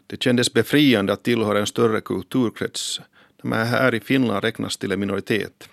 Det 0.06 0.22
kändes 0.22 0.52
befriande 0.52 1.12
att 1.12 1.24
tillhöra 1.24 1.58
en 1.58 1.66
större 1.66 2.00
kulturkrets 2.00 3.00
de 3.42 3.52
här 3.52 3.94
i 3.94 4.00
Finland 4.00 4.44
räknas 4.44 4.76
till 4.76 4.92
en 4.92 5.00
minoritet. 5.00 5.68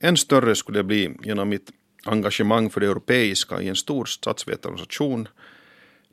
Än 0.00 0.16
större 0.16 0.54
skulle 0.54 0.78
det 0.78 0.84
bli 0.84 1.16
genom 1.22 1.48
mitt 1.48 1.70
engagemang 2.04 2.70
för 2.70 2.80
det 2.80 2.86
europeiska 2.86 3.62
i 3.62 3.68
en 3.68 3.76
stor 3.76 4.04
statsvetarorganisation 4.04 5.28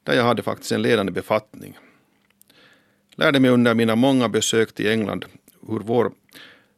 där 0.03 0.13
jag 0.13 0.23
hade 0.23 0.43
faktiskt 0.43 0.71
en 0.71 0.81
ledande 0.81 1.11
befattning. 1.11 1.77
Lärde 3.15 3.39
mig 3.39 3.51
under 3.51 3.73
mina 3.73 3.95
många 3.95 4.29
besök 4.29 4.75
till 4.75 4.87
England 4.87 5.25
hur 5.67 5.79
vår 5.79 6.11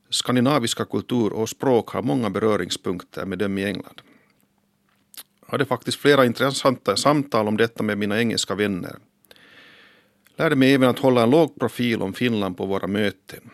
skandinaviska 0.09 0.85
kultur 0.85 1.33
och 1.33 1.49
språk 1.49 1.89
har 1.89 2.01
många 2.01 2.29
beröringspunkter 2.29 3.25
med 3.25 3.39
dem 3.39 3.57
i 3.57 3.65
England. 3.65 4.01
Jag 5.45 5.51
hade 5.51 5.65
faktiskt 5.65 5.99
flera 5.99 6.25
intressanta 6.25 6.95
samtal 6.95 7.47
om 7.47 7.57
detta 7.57 7.83
med 7.83 7.97
mina 7.97 8.19
engelska 8.19 8.55
vänner. 8.55 8.95
Lärde 10.35 10.55
mig 10.55 10.73
även 10.73 10.89
att 10.89 10.99
hålla 10.99 11.23
en 11.23 11.29
låg 11.29 11.59
profil 11.59 12.01
om 12.01 12.13
Finland 12.13 12.57
på 12.57 12.65
våra 12.65 12.87
möten. 12.87 13.49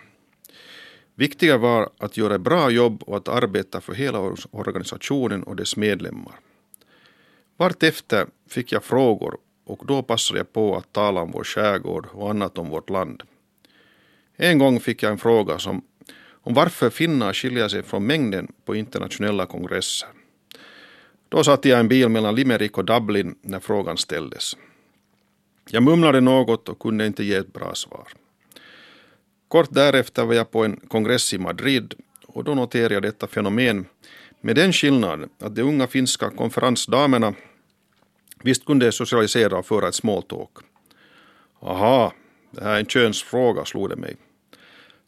Viktigare 1.16 1.58
var 1.58 1.90
att 1.98 2.18
göra 2.18 2.36
ett 2.36 2.42
bra 2.42 2.70
jobb 2.70 3.04
och 3.04 3.18
att 3.18 3.28
arbeta 3.28 3.82
för 3.82 3.94
hela 3.94 4.36
organisationen 4.52 5.44
och 5.44 5.56
dess 5.56 5.78
medlemmar. 5.78 6.36
Vartefter 7.58 8.28
fick 8.50 8.72
jag 8.72 8.84
frågor 8.84 9.38
och 9.66 9.86
då 9.86 10.04
passade 10.04 10.40
jag 10.40 10.54
på 10.54 10.76
att 10.78 10.94
tala 10.94 11.22
om 11.22 11.32
vår 11.32 11.44
skärgård 11.44 12.08
och 12.12 12.30
annat 12.30 12.58
om 12.58 12.70
vårt 12.70 12.90
land. 12.90 13.24
En 14.36 14.60
gång 14.60 14.80
fick 14.80 15.04
jag 15.04 15.12
en 15.12 15.18
fråga 15.18 15.60
som 15.60 15.82
om 16.30 16.54
varför 16.54 16.90
finnar 16.90 17.34
skiljer 17.34 17.68
sig 17.68 17.84
från 17.84 18.06
mängden 18.06 18.52
på 18.66 18.76
internationella 18.76 19.46
kongresser. 19.46 20.10
Då 21.30 21.44
satt 21.44 21.66
jag 21.66 21.78
i 21.78 21.80
en 21.80 21.88
bil 21.88 22.10
mellan 22.10 22.36
Limerick 22.36 22.78
och 22.78 22.86
Dublin 22.86 23.36
när 23.42 23.60
frågan 23.60 23.98
ställdes. 23.98 24.58
Jag 25.70 25.84
mumlade 25.84 26.22
något 26.22 26.70
och 26.70 26.80
kunde 26.80 27.06
inte 27.06 27.24
ge 27.24 27.36
ett 27.36 27.54
bra 27.54 27.76
svar. 27.76 28.08
Kort 29.56 29.74
därefter 29.74 30.26
var 30.26 30.34
jag 30.34 30.52
på 30.52 30.66
en 30.66 30.78
kongress 30.88 31.34
i 31.34 31.38
Madrid 31.38 31.94
och 32.28 32.44
då 32.44 32.56
noterade 32.56 32.94
jag 32.94 33.04
detta 33.04 33.28
fenomen 33.28 33.86
med 34.42 34.56
den 34.56 34.74
skillnaden 34.74 35.30
att 35.40 35.56
de 35.56 35.62
unga 35.62 35.88
finska 35.88 36.30
konferensdamerna 36.30 37.34
visst 38.44 38.66
kunde 38.66 38.92
socialisera 38.92 39.58
och 39.58 39.66
föra 39.66 39.88
ett 39.88 39.96
smalltalk. 39.96 40.50
Aha, 41.60 42.14
det 42.52 42.64
här 42.64 42.76
är 42.76 42.80
en 42.80 42.86
könsfråga, 42.86 43.66
slog 43.66 43.90
det 43.90 43.96
mig. 43.96 44.16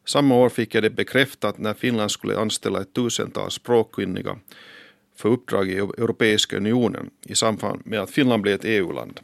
Samma 0.05 0.35
år 0.35 0.49
fick 0.49 0.75
jag 0.75 0.83
det 0.83 0.89
bekräftat 0.89 1.57
när 1.57 1.73
Finland 1.73 2.11
skulle 2.11 2.39
anställa 2.39 2.81
ett 2.81 2.93
tusental 2.93 3.51
språkkunniga 3.51 4.37
för 5.15 5.29
uppdrag 5.29 5.69
i 5.69 5.77
Europeiska 5.77 6.57
unionen 6.57 7.09
i 7.25 7.35
samband 7.35 7.81
med 7.85 7.99
att 7.99 8.11
Finland 8.11 8.41
blev 8.41 8.55
ett 8.55 8.65
EU-land. 8.65 9.19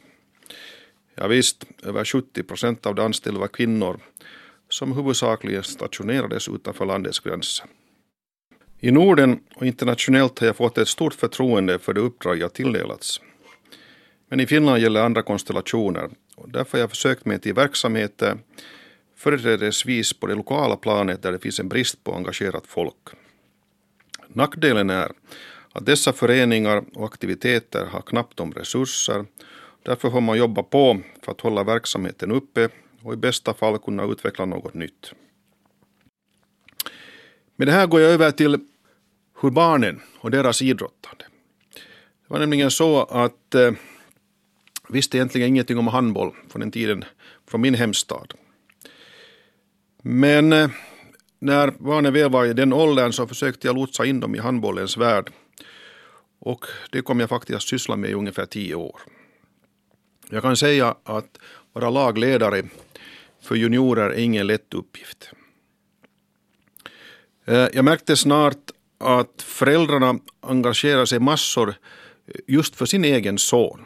Ja, 1.14 1.26
visst, 1.26 1.64
över 1.82 2.04
70 2.04 2.42
procent 2.42 2.86
av 2.86 2.94
de 2.94 3.02
anställda 3.02 3.40
var 3.40 3.48
kvinnor 3.48 4.00
som 4.74 4.92
huvudsakligen 4.92 5.62
stationerades 5.62 6.48
utanför 6.48 6.86
landets 6.86 7.20
gränser. 7.20 7.66
I 8.80 8.90
Norden 8.90 9.40
och 9.54 9.66
internationellt 9.66 10.38
har 10.38 10.46
jag 10.46 10.56
fått 10.56 10.78
ett 10.78 10.88
stort 10.88 11.14
förtroende 11.14 11.78
för 11.78 11.94
det 11.94 12.00
uppdrag 12.00 12.38
jag 12.38 12.52
tilldelats. 12.52 13.20
Men 14.28 14.40
i 14.40 14.46
Finland 14.46 14.82
gäller 14.82 15.02
andra 15.02 15.22
konstellationer 15.22 16.10
och 16.36 16.48
därför 16.48 16.78
har 16.78 16.80
jag 16.80 16.90
försökt 16.90 17.24
mig 17.24 17.40
till 17.40 17.54
verksamheter 17.54 18.38
företrädesvis 19.16 20.12
på 20.12 20.26
det 20.26 20.34
lokala 20.34 20.76
planet 20.76 21.22
där 21.22 21.32
det 21.32 21.38
finns 21.38 21.60
en 21.60 21.68
brist 21.68 22.04
på 22.04 22.14
engagerat 22.14 22.66
folk. 22.66 23.04
Nackdelen 24.28 24.90
är 24.90 25.12
att 25.72 25.86
dessa 25.86 26.12
föreningar 26.12 26.84
och 26.94 27.04
aktiviteter 27.04 27.86
har 27.86 28.00
knappt 28.00 28.40
om 28.40 28.52
resurser. 28.52 29.24
Därför 29.82 30.10
får 30.10 30.20
man 30.20 30.38
jobba 30.38 30.62
på 30.62 31.00
för 31.22 31.32
att 31.32 31.40
hålla 31.40 31.64
verksamheten 31.64 32.32
uppe 32.32 32.68
och 33.04 33.12
i 33.12 33.16
bästa 33.16 33.54
fall 33.54 33.78
kunna 33.78 34.04
utveckla 34.04 34.44
något 34.44 34.74
nytt. 34.74 35.12
Med 37.56 37.68
det 37.68 37.72
här 37.72 37.86
går 37.86 38.00
jag 38.00 38.10
över 38.10 38.30
till 38.30 38.58
hur 39.40 39.50
barnen 39.50 40.00
och 40.18 40.30
deras 40.30 40.62
idrottande. 40.62 41.24
Det 41.74 42.28
var 42.28 42.38
nämligen 42.38 42.70
så 42.70 43.02
att 43.02 43.54
eh, 43.54 43.72
visste 44.88 45.16
egentligen 45.16 45.48
ingenting 45.48 45.78
om 45.78 45.88
handboll 45.88 46.34
från 46.48 46.60
den 46.60 46.70
tiden 46.70 47.04
från 47.46 47.60
min 47.60 47.74
hemstad. 47.74 48.34
Men 50.02 50.52
eh, 50.52 50.70
när 51.38 51.70
barnen 51.70 52.12
väl 52.12 52.30
var 52.30 52.46
i 52.46 52.52
den 52.52 52.72
åldern 52.72 53.12
så 53.12 53.26
försökte 53.26 53.66
jag 53.66 53.76
lotsa 53.76 54.04
in 54.04 54.20
dem 54.20 54.34
i 54.34 54.38
handbollens 54.38 54.96
värld. 54.96 55.32
Och 56.38 56.64
det 56.90 57.02
kom 57.02 57.20
jag 57.20 57.28
faktiskt 57.28 57.56
att 57.56 57.62
syssla 57.62 57.96
med 57.96 58.10
i 58.10 58.14
ungefär 58.14 58.46
tio 58.46 58.74
år. 58.74 59.00
Jag 60.30 60.42
kan 60.42 60.56
säga 60.56 60.96
att 61.04 61.38
vara 61.72 61.90
lagledare 61.90 62.62
för 63.44 63.54
juniorer 63.54 64.10
är 64.10 64.18
ingen 64.18 64.46
lätt 64.46 64.74
uppgift. 64.74 65.30
Eh, 67.44 67.68
jag 67.72 67.84
märkte 67.84 68.16
snart 68.16 68.70
att 68.98 69.42
föräldrarna 69.42 70.18
engagerar 70.40 71.04
sig 71.04 71.20
massor 71.20 71.68
eh, 71.68 72.34
just 72.46 72.76
för 72.76 72.86
sin 72.86 73.04
egen 73.04 73.38
son 73.38 73.84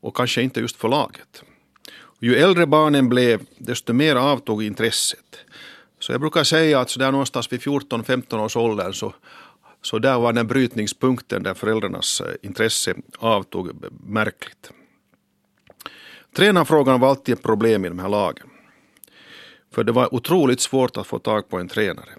och 0.00 0.16
kanske 0.16 0.42
inte 0.42 0.60
just 0.60 0.76
för 0.76 0.88
laget. 0.88 1.42
Ju 2.20 2.36
äldre 2.36 2.66
barnen 2.66 3.08
blev, 3.08 3.40
desto 3.58 3.92
mer 3.92 4.16
avtog 4.16 4.62
intresset. 4.62 5.38
Så 5.98 6.12
jag 6.12 6.20
brukar 6.20 6.44
säga 6.44 6.80
att 6.80 6.90
så 6.90 6.98
där 6.98 7.12
någonstans 7.12 7.52
vid 7.52 7.60
14-15 7.60 8.44
års 8.44 8.56
ålder 8.56 8.92
så, 8.92 9.14
så 9.82 9.98
där 9.98 10.18
var 10.18 10.32
den 10.32 10.46
brytningspunkten 10.46 11.42
där 11.42 11.54
föräldrarnas 11.54 12.20
eh, 12.20 12.34
intresse 12.42 12.94
avtog 13.18 13.70
märkligt. 14.06 14.72
Tränarfrågan 16.34 17.00
var 17.00 17.08
alltid 17.08 17.32
ett 17.32 17.42
problem 17.42 17.84
i 17.84 17.88
de 17.88 17.98
här 17.98 18.08
lagen. 18.08 18.46
För 19.70 19.84
det 19.84 19.92
var 19.92 20.14
otroligt 20.14 20.60
svårt 20.60 20.96
att 20.96 21.06
få 21.06 21.18
tag 21.18 21.48
på 21.48 21.58
en 21.58 21.68
tränare. 21.68 22.10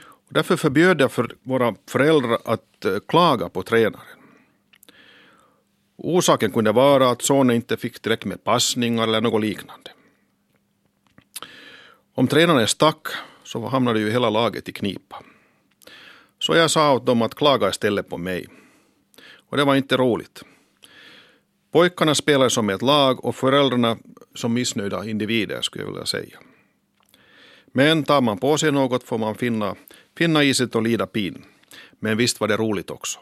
Och 0.00 0.32
därför 0.34 0.56
förbjöd 0.56 1.00
jag 1.00 1.12
för 1.12 1.34
våra 1.42 1.74
föräldrar 1.90 2.38
att 2.44 2.84
eh, 2.84 2.98
klaga 3.08 3.48
på 3.48 3.62
tränaren. 3.62 4.18
Orsaken 5.96 6.52
kunde 6.52 6.72
vara 6.72 7.10
att 7.10 7.22
sonen 7.22 7.56
inte 7.56 7.76
fick 7.76 8.00
tillräckligt 8.00 8.28
med 8.28 8.44
passningar 8.44 9.02
eller 9.02 9.20
något 9.20 9.40
liknande. 9.40 9.90
Om 12.14 12.28
tränaren 12.28 12.68
stack 12.68 13.06
så 13.44 13.66
hamnade 13.66 14.00
ju 14.00 14.10
hela 14.10 14.30
laget 14.30 14.68
i 14.68 14.72
knipa. 14.72 15.22
Så 16.38 16.54
jag 16.54 16.70
sa 16.70 16.94
åt 16.94 17.06
dem 17.06 17.22
att 17.22 17.34
klaga 17.34 17.68
istället 17.68 18.08
på 18.08 18.18
mig. 18.18 18.46
Och 19.48 19.56
det 19.56 19.64
var 19.64 19.74
inte 19.74 19.96
roligt. 19.96 20.42
Pojkarna 21.72 22.14
spelade 22.14 22.50
som 22.50 22.70
ett 22.70 22.82
lag 22.82 23.24
och 23.24 23.36
föräldrarna 23.36 23.96
som 24.34 24.54
missnöjda 24.54 25.04
individer 25.04 25.62
skulle 25.62 25.84
jag 25.84 25.90
vilja 25.90 26.06
säga. 26.06 26.38
Men 27.72 28.04
tar 28.04 28.20
man 28.20 28.38
på 28.38 28.58
sig 28.58 28.72
något 28.72 29.04
får 29.04 29.18
man 29.18 29.34
finna, 29.34 29.74
finna 30.18 30.44
i 30.44 30.54
sig 30.54 30.66
och 30.74 30.82
lida 30.82 31.06
pin. 31.06 31.44
Men 31.98 32.16
visst 32.16 32.40
var 32.40 32.48
det 32.48 32.56
roligt 32.56 32.90
också. 32.90 33.18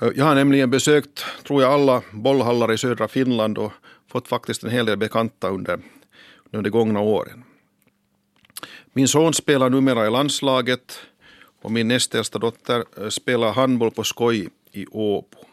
Eh, 0.00 0.08
jag 0.16 0.24
har 0.24 0.34
nämligen 0.34 0.70
besökt, 0.70 1.24
tror 1.46 1.62
jag, 1.62 1.72
alla 1.72 2.02
bollhallar 2.12 2.72
i 2.72 2.78
södra 2.78 3.08
Finland 3.08 3.58
och 3.58 3.72
fått 4.08 4.28
faktiskt 4.28 4.64
en 4.64 4.70
hel 4.70 4.86
del 4.86 4.96
bekanta 4.96 5.48
under, 5.48 5.80
under 6.50 6.62
de 6.62 6.70
gångna 6.70 7.00
åren. 7.00 7.44
Min 8.92 9.08
son 9.08 9.34
spelar 9.34 9.70
numera 9.70 10.06
i 10.06 10.10
landslaget 10.10 10.98
och 11.62 11.72
min 11.72 11.88
näst 11.88 12.14
äldsta 12.14 12.38
dotter 12.38 12.84
eh, 12.96 13.08
spelar 13.08 13.52
handboll 13.52 13.90
på 13.90 14.04
skoj 14.04 14.48
i 14.72 14.86
Åbo. 14.86 15.47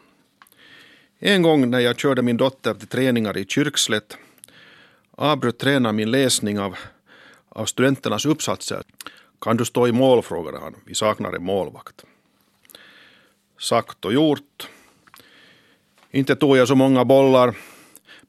En 1.19 1.41
gång 1.41 1.69
när 1.69 1.79
jag 1.79 1.99
körde 1.99 2.21
min 2.21 2.37
dotter 2.37 2.73
till 2.73 2.87
träningar 2.87 3.37
i 3.37 3.45
Kyrkslätt 3.45 4.17
avbröt 5.11 5.57
tränaren 5.57 5.95
min 5.95 6.11
läsning 6.11 6.59
av, 6.59 6.75
av 7.49 7.65
studenternas 7.65 8.25
uppsatser. 8.25 8.83
Kan 9.41 9.57
du 9.57 9.65
stå 9.65 9.87
i 9.87 9.91
mål, 9.91 10.23
frågade 10.23 10.59
han. 10.59 10.75
Vi 10.85 10.95
saknar 10.95 11.33
en 11.33 11.43
målvakt. 11.43 12.03
Sagt 13.59 14.05
och 14.05 14.13
gjort. 14.13 14.67
Inte 16.11 16.35
tog 16.35 16.57
jag 16.57 16.67
så 16.67 16.75
många 16.75 17.05
bollar, 17.05 17.55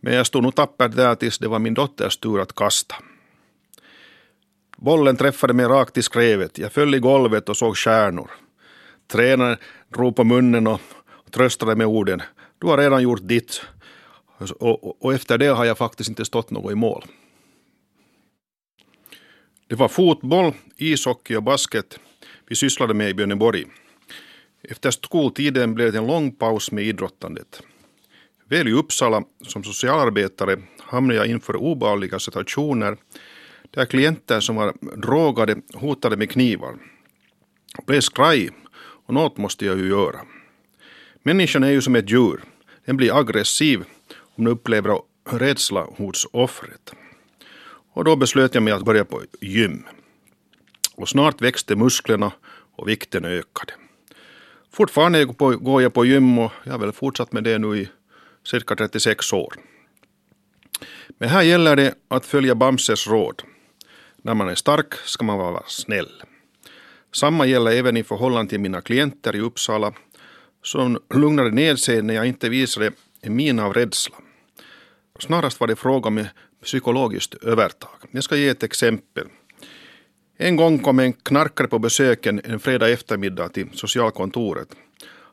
men 0.01 0.15
jag 0.15 0.27
stod 0.27 0.43
nog 0.43 0.55
tappert 0.55 0.97
där 0.97 1.15
tills 1.15 1.39
det 1.39 1.49
var 1.49 1.59
min 1.59 1.75
dotters 1.75 2.17
tur 2.17 2.41
att 2.41 2.55
kasta. 2.55 2.97
Bollen 4.77 5.17
träffade 5.17 5.53
mig 5.55 5.67
rakt 5.67 5.99
i 5.99 6.03
skrevet. 6.03 6.59
Jag 6.59 6.73
föll 6.73 6.95
i 6.95 6.99
golvet 6.99 7.49
och 7.49 7.57
såg 7.57 7.77
stjärnor. 7.77 8.31
Tränaren 9.09 9.57
drog 9.89 10.17
på 10.17 10.25
munnen 10.25 10.67
och 10.67 10.81
tröstade 11.31 11.77
med 11.77 11.87
orden 11.87 12.23
du 12.59 12.67
har 12.67 12.79
redan 12.79 13.03
gjort 13.03 13.21
ditt. 13.23 13.63
Och, 14.39 14.63
och, 14.85 15.05
och 15.05 15.15
efter 15.15 15.39
det 15.39 15.47
har 15.47 15.65
jag 15.65 15.79
faktiskt 15.79 16.09
inte 16.09 16.25
stått 16.25 16.51
något 16.51 16.73
i 16.73 16.75
mål. 16.75 17.05
Det 19.67 19.75
var 19.75 19.89
fotboll, 19.89 20.53
ishockey 20.77 21.37
och 21.37 21.43
basket 21.43 21.99
vi 22.49 22.57
sysslade 22.57 22.95
med 22.95 23.11
i 23.11 23.15
Björneborg. 23.15 23.65
Efter 24.63 24.91
skoltiden 24.91 25.75
blev 25.75 25.93
det 25.93 25.99
en 25.99 26.07
lång 26.07 26.33
paus 26.33 26.73
med 26.73 26.85
idrottandet. 26.85 27.63
Väl 28.49 28.69
i 28.69 28.73
Uppsala 28.73 29.23
som 29.47 29.65
socialarbetare 29.65 30.63
hamnade 30.81 31.19
jag 31.19 31.27
inför 31.27 31.57
obehagliga 31.57 32.19
situationer 32.19 32.97
där 33.71 33.87
klienter 33.87 34.41
som 34.41 34.57
var 34.57 34.97
drogade 34.97 35.57
hotade 35.75 36.17
med 36.17 36.31
knivar. 36.31 36.79
Jag 37.77 37.85
blev 37.85 38.01
skraj 38.01 38.51
och 39.07 39.15
något 39.15 39.37
måste 39.37 39.67
jag 39.67 39.79
ju 39.79 39.89
göra. 39.89 40.21
Människan 41.27 41.63
är 41.63 41.71
ju 41.71 41.83
som 41.83 41.97
ett 41.97 42.11
djur. 42.11 42.45
Den 42.85 42.97
blir 42.97 43.19
aggressiv 43.19 43.85
om 44.37 44.45
den 44.45 44.53
upplever 44.53 44.99
rädsla 45.31 45.81
hos 45.81 46.27
offret. 46.33 46.93
Och 47.93 48.05
då 48.05 48.17
beslöt 48.17 48.55
jag 48.55 48.63
mig 48.63 48.73
att 48.73 48.85
börja 48.85 49.05
på 49.05 49.23
gym. 49.41 49.85
Och 50.95 51.09
snart 51.09 51.43
växte 51.43 51.77
musklerna 51.77 52.33
och 52.77 52.89
vikten 52.89 53.25
ökade. 53.25 53.73
Fortfarande 54.73 55.25
går 55.25 55.83
jag 55.83 55.95
på 55.95 56.05
gym 56.05 56.39
och 56.39 56.53
jag 56.65 56.73
har 56.73 56.79
väl 56.79 56.93
fortsatt 56.93 57.33
med 57.33 57.45
det 57.45 57.59
nu 57.59 57.77
i 57.77 57.89
cirka 58.45 58.77
36 58.77 59.33
år. 59.33 59.55
Men 61.19 61.29
här 61.29 61.43
gäller 61.43 61.77
det 61.77 61.95
att 62.09 62.27
följa 62.27 62.55
Bamses 62.55 63.07
råd. 63.07 63.43
När 64.17 64.35
man 64.35 64.49
är 64.49 64.55
stark 64.55 64.95
ska 64.95 65.25
man 65.25 65.39
vara 65.39 65.63
snäll. 65.67 66.23
Samma 67.15 67.47
gäller 67.47 67.71
även 67.71 67.97
i 67.97 68.05
förhållande 68.05 68.51
till 68.51 68.61
mina 68.61 68.81
klienter 68.81 69.37
i 69.37 69.41
Uppsala 69.41 69.93
som 70.67 70.99
lugnade 71.15 71.51
ner 71.51 71.77
sig 71.77 72.03
när 72.03 72.15
jag 72.15 72.27
inte 72.27 72.49
visade 72.49 72.93
en 73.21 73.37
min 73.37 73.59
av 73.59 73.73
rädsla. 73.73 74.17
Snarast 75.19 75.61
var 75.61 75.67
det 75.67 75.77
fråga 75.77 76.09
om 76.09 76.27
psykologiskt 76.63 77.35
övertag. 77.35 77.91
Jag 78.11 78.25
ska 78.25 78.37
ge 78.37 78.49
ett 78.49 78.63
exempel. 78.63 79.27
En 80.37 80.57
gång 80.57 80.79
kom 80.79 80.99
en 80.99 81.13
knarkare 81.13 81.69
på 81.69 81.79
besöken 81.79 82.41
en 82.45 82.61
fredag 82.61 82.89
eftermiddag 82.89 83.49
till 83.49 83.69
socialkontoret. 83.73 84.69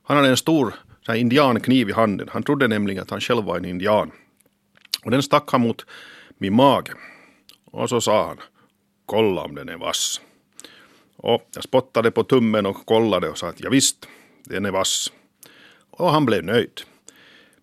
Han 0.03 0.17
hade 0.17 0.29
en 0.29 0.37
stor 0.37 0.75
här, 1.07 1.15
indiankniv 1.15 1.89
i 1.89 1.93
handen. 1.93 2.29
Han 2.31 2.43
trodde 2.43 2.67
nämligen 2.67 3.03
att 3.03 3.09
han 3.09 3.21
själv 3.21 3.43
var 3.43 3.57
en 3.57 3.65
indian. 3.65 4.11
Och 5.03 5.11
den 5.11 5.23
stack 5.23 5.51
han 5.51 5.61
mot 5.61 5.85
min 6.37 6.55
mage. 6.55 6.93
Och 7.65 7.89
så 7.89 8.01
sa 8.01 8.27
han, 8.27 8.37
kolla 9.05 9.41
om 9.41 9.55
den 9.55 9.69
är 9.69 9.77
vass. 9.77 10.21
Och 11.17 11.49
jag 11.55 11.63
spottade 11.63 12.11
på 12.11 12.23
tummen 12.23 12.65
och 12.65 12.85
kollade 12.85 13.29
och 13.29 13.37
sa 13.37 13.47
att 13.47 13.59
ja, 13.59 13.69
visst, 13.69 14.07
den 14.43 14.65
är 14.65 14.71
vass. 14.71 15.11
Och 15.97 16.11
han 16.11 16.25
blev 16.25 16.43
nöjd. 16.43 16.81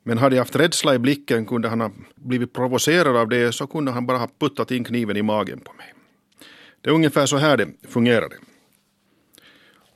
Men 0.03 0.19
hade 0.19 0.37
jag 0.37 0.41
haft 0.41 0.57
rädsla 0.57 0.95
i 0.95 0.99
blicken 0.99 1.47
kunde 1.47 1.69
han 1.69 1.81
ha 1.81 1.91
blivit 2.15 2.53
provocerad 2.53 3.17
av 3.17 3.29
det 3.29 3.53
så 3.53 3.67
kunde 3.67 3.93
han 3.93 4.07
bara 4.07 4.19
ha 4.19 4.29
puttat 4.39 4.71
in 4.71 4.85
kniven 4.85 5.17
i 5.17 5.23
magen 5.23 5.61
på 5.61 5.73
mig. 5.73 5.95
Det 6.81 6.91
är 6.91 6.95
ungefär 6.95 7.27
så 7.27 7.37
här 7.37 7.57
det 7.57 7.69
fungerade. 7.89 8.37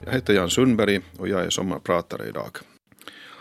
Jag 0.05 0.13
heter 0.13 0.35
Jan 0.35 0.51
Sundberg 0.51 1.01
och 1.19 1.29
jag 1.29 1.45
är 1.45 1.51
sommarpratare 1.51 2.29
idag. 2.29 2.59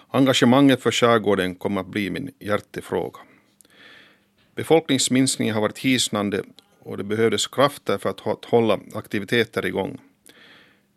Engagemanget 0.07 0.81
för 0.81 0.91
skärgården 0.91 1.55
kommer 1.55 1.81
att 1.81 1.87
bli 1.87 2.09
min 2.09 2.31
hjärtefråga. 2.39 3.19
Befolkningsminskningen 4.55 5.53
har 5.53 5.61
varit 5.61 5.79
hisnande 5.79 6.43
och 6.79 6.97
det 6.97 7.03
behövdes 7.03 7.47
krafter 7.47 7.97
för 7.97 8.09
att 8.09 8.45
hålla 8.45 8.79
aktiviteter 8.93 9.65
igång. 9.65 9.99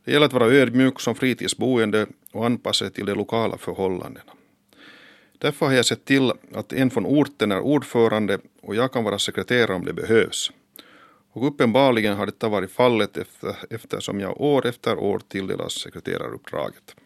Det 0.07 0.13
gäller 0.13 0.27
att 0.27 0.33
vara 0.33 0.47
ödmjuk 0.47 1.01
som 1.01 1.15
fritidsboende 1.15 2.07
och 2.33 2.47
anpassa 2.47 2.85
sig 2.85 2.95
till 2.95 3.07
de 3.07 3.15
lokala 3.15 3.59
förhållandena. 3.59 4.33
Därför 5.39 5.67
har 5.67 5.73
jag 5.73 5.87
sett 5.87 6.05
till 6.05 6.33
att 6.55 6.73
en 6.73 6.91
från 6.91 7.07
orten 7.07 7.53
är 7.53 7.61
ordförande 7.61 8.39
och 8.63 8.75
jag 8.75 8.93
kan 8.93 9.05
vara 9.05 9.19
sekreterare 9.19 9.75
om 9.75 9.85
det 9.85 9.93
behövs. 9.93 10.53
Och 11.33 11.47
uppenbarligen 11.47 12.17
har 12.17 12.27
detta 12.27 12.49
varit 12.49 12.71
fallet 12.73 13.17
efter, 13.17 13.57
eftersom 13.71 14.21
jag 14.21 14.41
år 14.41 14.67
efter 14.67 14.99
år 14.99 15.21
tilldelas 15.29 15.73
sekreteraruppdraget. 15.73 16.97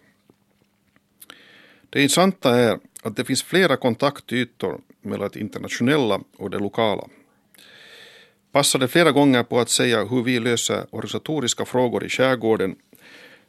Det 1.90 2.02
intressanta 2.02 2.56
är 2.56 2.78
att 3.02 3.16
det 3.16 3.24
finns 3.24 3.42
flera 3.42 3.76
kontaktytor 3.76 4.80
mellan 5.02 5.30
det 5.32 5.40
internationella 5.40 6.20
och 6.36 6.50
det 6.50 6.58
lokala. 6.58 7.04
Passade 8.52 8.88
flera 8.88 9.12
gånger 9.12 9.42
på 9.42 9.60
att 9.60 9.68
säga 9.68 10.04
hur 10.04 10.22
vi 10.22 10.40
löser 10.40 10.86
organisatoriska 10.90 11.64
frågor 11.64 12.04
i 12.04 12.08
skärgården 12.08 12.76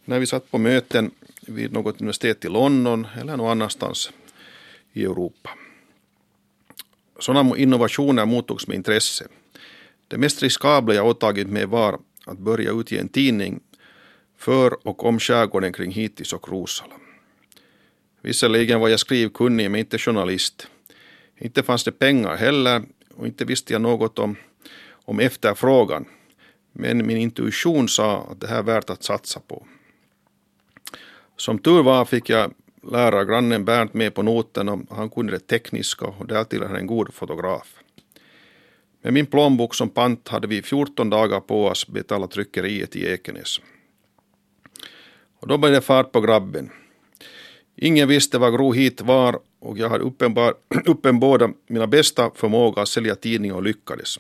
när 0.06 0.20
vi 0.20 0.26
satt 0.26 0.52
på 0.52 0.58
möten 0.58 1.12
vid 1.42 1.74
något 1.74 2.02
universitet 2.02 2.46
i 2.46 2.50
London 2.50 3.08
eller 3.20 3.38
någon 3.38 3.52
annanstans 3.52 4.12
i 4.94 5.04
Europa. 5.04 5.50
Sådana 7.20 7.58
innovationer 7.58 8.26
mottogs 8.26 8.68
med 8.68 8.76
intresse. 8.76 9.28
Det 10.08 10.18
mest 10.18 10.44
riskabla 10.44 10.94
jag 10.94 11.08
åtagit 11.08 11.48
mig 11.48 11.66
var 11.66 12.00
att 12.26 12.38
börja 12.38 12.72
utge 12.72 13.00
en 13.00 13.10
tidning 13.10 13.60
för 14.38 14.88
och 14.88 15.06
om 15.06 15.20
skärgården 15.20 15.74
kring 15.74 15.92
Hittis 15.92 16.34
och 16.34 16.50
Rosala. 16.50 16.94
Visserligen 18.22 18.80
var 18.80 18.90
jag 18.90 19.00
skrivkunnig 19.00 19.72
men 19.72 19.80
inte 19.80 19.98
journalist. 19.98 20.68
Inte 21.38 21.64
fanns 21.64 21.84
det 21.84 21.92
pengar 21.92 22.36
heller 22.36 22.84
och 23.16 23.28
inte 23.28 23.46
visste 23.46 23.74
jag 23.74 23.82
något 23.82 24.20
om, 24.20 24.36
om 24.92 25.20
efterfrågan. 25.20 26.06
Men 26.72 27.08
min 27.08 27.18
intuition 27.18 27.90
sa 27.90 28.28
att 28.32 28.40
det 28.40 28.48
här 28.48 28.60
är 28.60 28.64
värt 28.64 28.90
att 28.90 29.04
satsa 29.04 29.40
på. 29.40 29.66
Som 31.42 31.60
tur 31.60 31.84
var 31.84 32.06
fick 32.06 32.30
jag 32.30 32.54
lära 32.92 33.26
grannen 33.26 33.66
Bernt 33.66 33.94
med 33.94 34.14
på 34.14 34.22
noten 34.22 34.70
och 34.70 34.80
han 34.90 35.10
kunde 35.10 35.32
det 35.32 35.40
tekniska 35.40 36.06
och 36.06 36.28
därtill 36.28 36.62
är 36.62 36.68
han 36.68 36.76
en 36.76 36.88
god 36.88 37.14
fotograf. 37.14 37.76
Med 39.02 39.14
min 39.14 39.26
plånbok 39.26 39.76
som 39.76 39.90
pant 39.90 40.28
hade 40.28 40.48
vi 40.48 40.62
14 40.62 41.10
dagar 41.10 41.40
på 41.40 41.66
oss 41.66 41.88
betala 41.88 42.28
tryckeriet 42.28 42.96
i 42.96 43.06
Ekenäs. 43.06 43.62
Och 45.40 45.48
då 45.48 45.58
blev 45.58 45.74
det 45.74 45.82
fart 45.82 46.12
på 46.12 46.22
grabben. 46.22 46.70
Ingen 47.76 48.08
visste 48.08 48.38
vad 48.38 48.54
Gro 48.54 48.72
hit 48.72 49.02
var 49.02 49.40
och 49.60 49.78
jag 49.78 49.90
hade 49.90 50.04
uppenbara 50.86 51.54
mina 51.68 51.88
bästa 51.88 52.32
förmåga 52.36 52.82
att 52.82 52.90
sälja 52.90 53.16
tidningar 53.16 53.56
och 53.56 53.64
lyckades. 53.64 54.20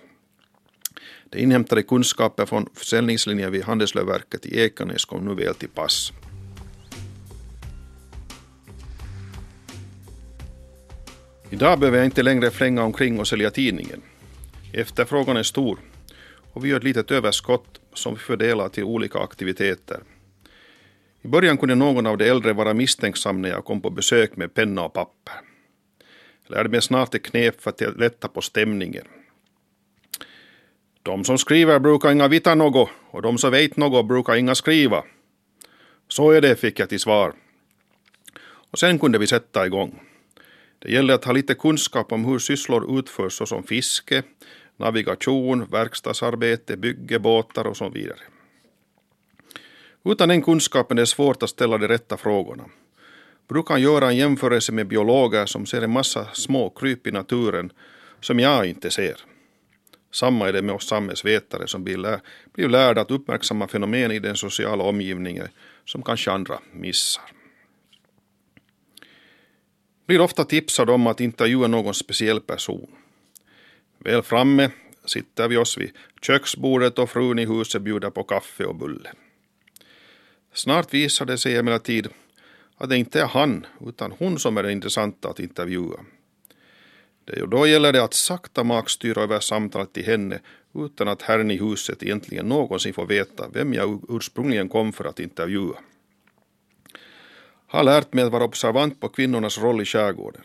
De 1.29 1.39
inhämtade 1.39 1.84
kunskaper 1.84 2.45
från 2.45 2.69
försäljningslinjen 2.73 3.51
vid 3.51 3.63
Handelslövverket 3.63 4.45
i 4.45 4.60
Ekenäs 4.60 5.05
kom 5.05 5.25
nu 5.25 5.36
väl 5.36 5.55
till 5.55 5.69
pass. 5.69 6.12
Idag 11.53 11.79
behöver 11.79 11.97
jag 11.97 12.07
inte 12.07 12.23
längre 12.23 12.51
flänga 12.51 12.83
omkring 12.83 13.19
och 13.19 13.27
sälja 13.27 13.51
tidningen. 13.51 14.01
Efterfrågan 14.73 15.37
är 15.37 15.43
stor 15.43 15.79
och 16.53 16.65
vi 16.65 16.69
gör 16.69 16.77
ett 16.77 16.83
litet 16.83 17.11
överskott 17.11 17.81
som 17.93 18.13
vi 18.13 18.19
fördelar 18.19 18.69
till 18.69 18.83
olika 18.83 19.19
aktiviteter. 19.19 19.99
I 21.21 21.27
början 21.27 21.57
kunde 21.57 21.75
någon 21.75 22.05
av 22.05 22.17
de 22.17 22.29
äldre 22.29 22.53
vara 22.53 22.73
misstänksam 22.73 23.41
när 23.41 23.49
jag 23.49 23.65
kom 23.65 23.81
på 23.81 23.89
besök 23.89 24.35
med 24.35 24.53
penna 24.53 24.83
och 24.83 24.93
papper. 24.93 25.33
Jag 26.47 26.55
lärde 26.55 26.69
mig 26.69 26.81
snart 26.81 27.15
ett 27.15 27.23
knep 27.23 27.61
för 27.61 27.69
att 27.69 27.99
lätta 27.99 28.27
på 28.27 28.41
stämningen. 28.41 29.05
De 31.03 31.23
som 31.23 31.37
skriver 31.37 31.79
brukar 31.79 32.11
inga 32.11 32.27
vita 32.27 32.55
något 32.55 32.89
och 33.11 33.21
de 33.21 33.37
som 33.37 33.51
vet 33.51 33.77
något 33.77 34.07
brukar 34.07 34.35
inga 34.35 34.55
skriva. 34.55 35.03
Så 36.07 36.31
är 36.31 36.41
det, 36.41 36.55
fick 36.55 36.79
jag 36.79 36.89
till 36.89 36.99
svar. 36.99 37.33
Och 38.71 38.79
sen 38.79 38.99
kunde 38.99 39.17
vi 39.17 39.27
sätta 39.27 39.65
igång. 39.65 40.11
Det 40.81 40.91
gäller 40.91 41.13
att 41.13 41.25
ha 41.25 41.33
lite 41.33 41.55
kunskap 41.55 42.11
om 42.11 42.25
hur 42.25 42.39
sysslor 42.39 42.99
utförs 42.99 43.33
såsom 43.33 43.63
fiske, 43.63 44.23
navigation, 44.77 45.65
verkstadsarbete, 45.65 46.77
bygge, 46.77 47.19
båtar 47.19 47.67
och 47.67 47.77
så 47.77 47.89
vidare. 47.89 48.19
Utan 50.05 50.29
den 50.29 50.41
kunskapen 50.41 50.97
är 50.97 51.01
det 51.01 51.07
svårt 51.07 51.43
att 51.43 51.49
ställa 51.49 51.77
de 51.77 51.87
rätta 51.87 52.17
frågorna. 52.17 52.63
Brukar 53.47 53.77
göra 53.77 54.07
en 54.07 54.17
jämförelse 54.17 54.71
med 54.71 54.87
biologer 54.87 55.45
som 55.45 55.65
ser 55.65 55.81
en 55.81 55.91
massa 55.91 56.27
små 56.33 56.69
kryp 56.69 57.07
i 57.07 57.11
naturen 57.11 57.71
som 58.19 58.39
jag 58.39 58.65
inte 58.65 58.91
ser. 58.91 59.15
Samma 60.11 60.47
är 60.47 60.53
det 60.53 60.61
med 60.61 60.75
oss 60.75 60.87
samhällsvetare 60.87 61.67
som 61.67 61.83
blir, 61.83 62.19
blir 62.53 62.69
lärda 62.69 63.01
att 63.01 63.11
uppmärksamma 63.11 63.67
fenomen 63.67 64.11
i 64.11 64.19
den 64.19 64.37
sociala 64.37 64.83
omgivningen 64.83 65.47
som 65.85 66.01
kanske 66.01 66.31
andra 66.31 66.59
missar. 66.71 67.23
Blir 70.12 70.21
ofta 70.21 70.45
tipsad 70.45 70.89
om 70.89 71.08
att 71.08 71.21
intervjua 71.21 71.67
någon 71.67 71.93
speciell 71.93 72.41
person. 72.41 72.88
Väl 73.97 74.21
framme 74.21 74.71
sitter 75.06 75.47
vi 75.47 75.58
oss 75.58 75.78
vid 75.78 75.91
köksbordet 76.21 77.00
och 77.00 77.10
frun 77.10 77.39
i 77.39 77.45
huset 77.45 77.82
bjuder 77.82 78.10
på 78.10 78.24
kaffe 78.24 78.65
och 78.65 78.76
bulle. 78.76 79.12
Snart 80.54 80.93
visar 80.93 81.26
det 81.26 81.38
sig 81.38 81.56
emellertid 81.56 82.08
att 82.78 82.89
det 82.89 82.97
inte 82.97 83.21
är 83.21 83.26
han 83.26 83.65
utan 83.88 84.13
hon 84.19 84.39
som 84.39 84.58
är 84.58 84.63
den 84.63 84.71
intressanta 84.71 85.30
att 85.30 85.39
intervjua. 85.39 86.00
Det 87.26 87.45
då 87.45 87.67
gäller 87.67 87.93
det 87.93 88.04
att 88.04 88.13
sakta 88.13 88.63
makstyra 88.63 89.21
över 89.21 89.39
samtalet 89.39 89.93
till 89.93 90.06
henne 90.06 90.39
utan 90.76 91.08
att 91.08 91.21
herren 91.21 91.52
i 91.52 91.58
huset 91.58 92.04
egentligen 92.04 92.45
någonsin 92.45 92.93
får 92.93 93.06
veta 93.06 93.50
vem 93.54 93.74
jag 93.74 94.02
ursprungligen 94.10 94.69
kom 94.69 94.93
för 94.93 95.06
att 95.06 95.19
intervjua. 95.19 95.78
Har 97.71 97.84
lärt 97.84 98.13
mig 98.13 98.23
att 98.23 98.31
vara 98.31 98.43
observant 98.43 98.99
på 98.99 99.10
kvinnornas 99.10 99.57
roll 99.57 99.81
i 99.81 99.86
skärgården. 99.86 100.41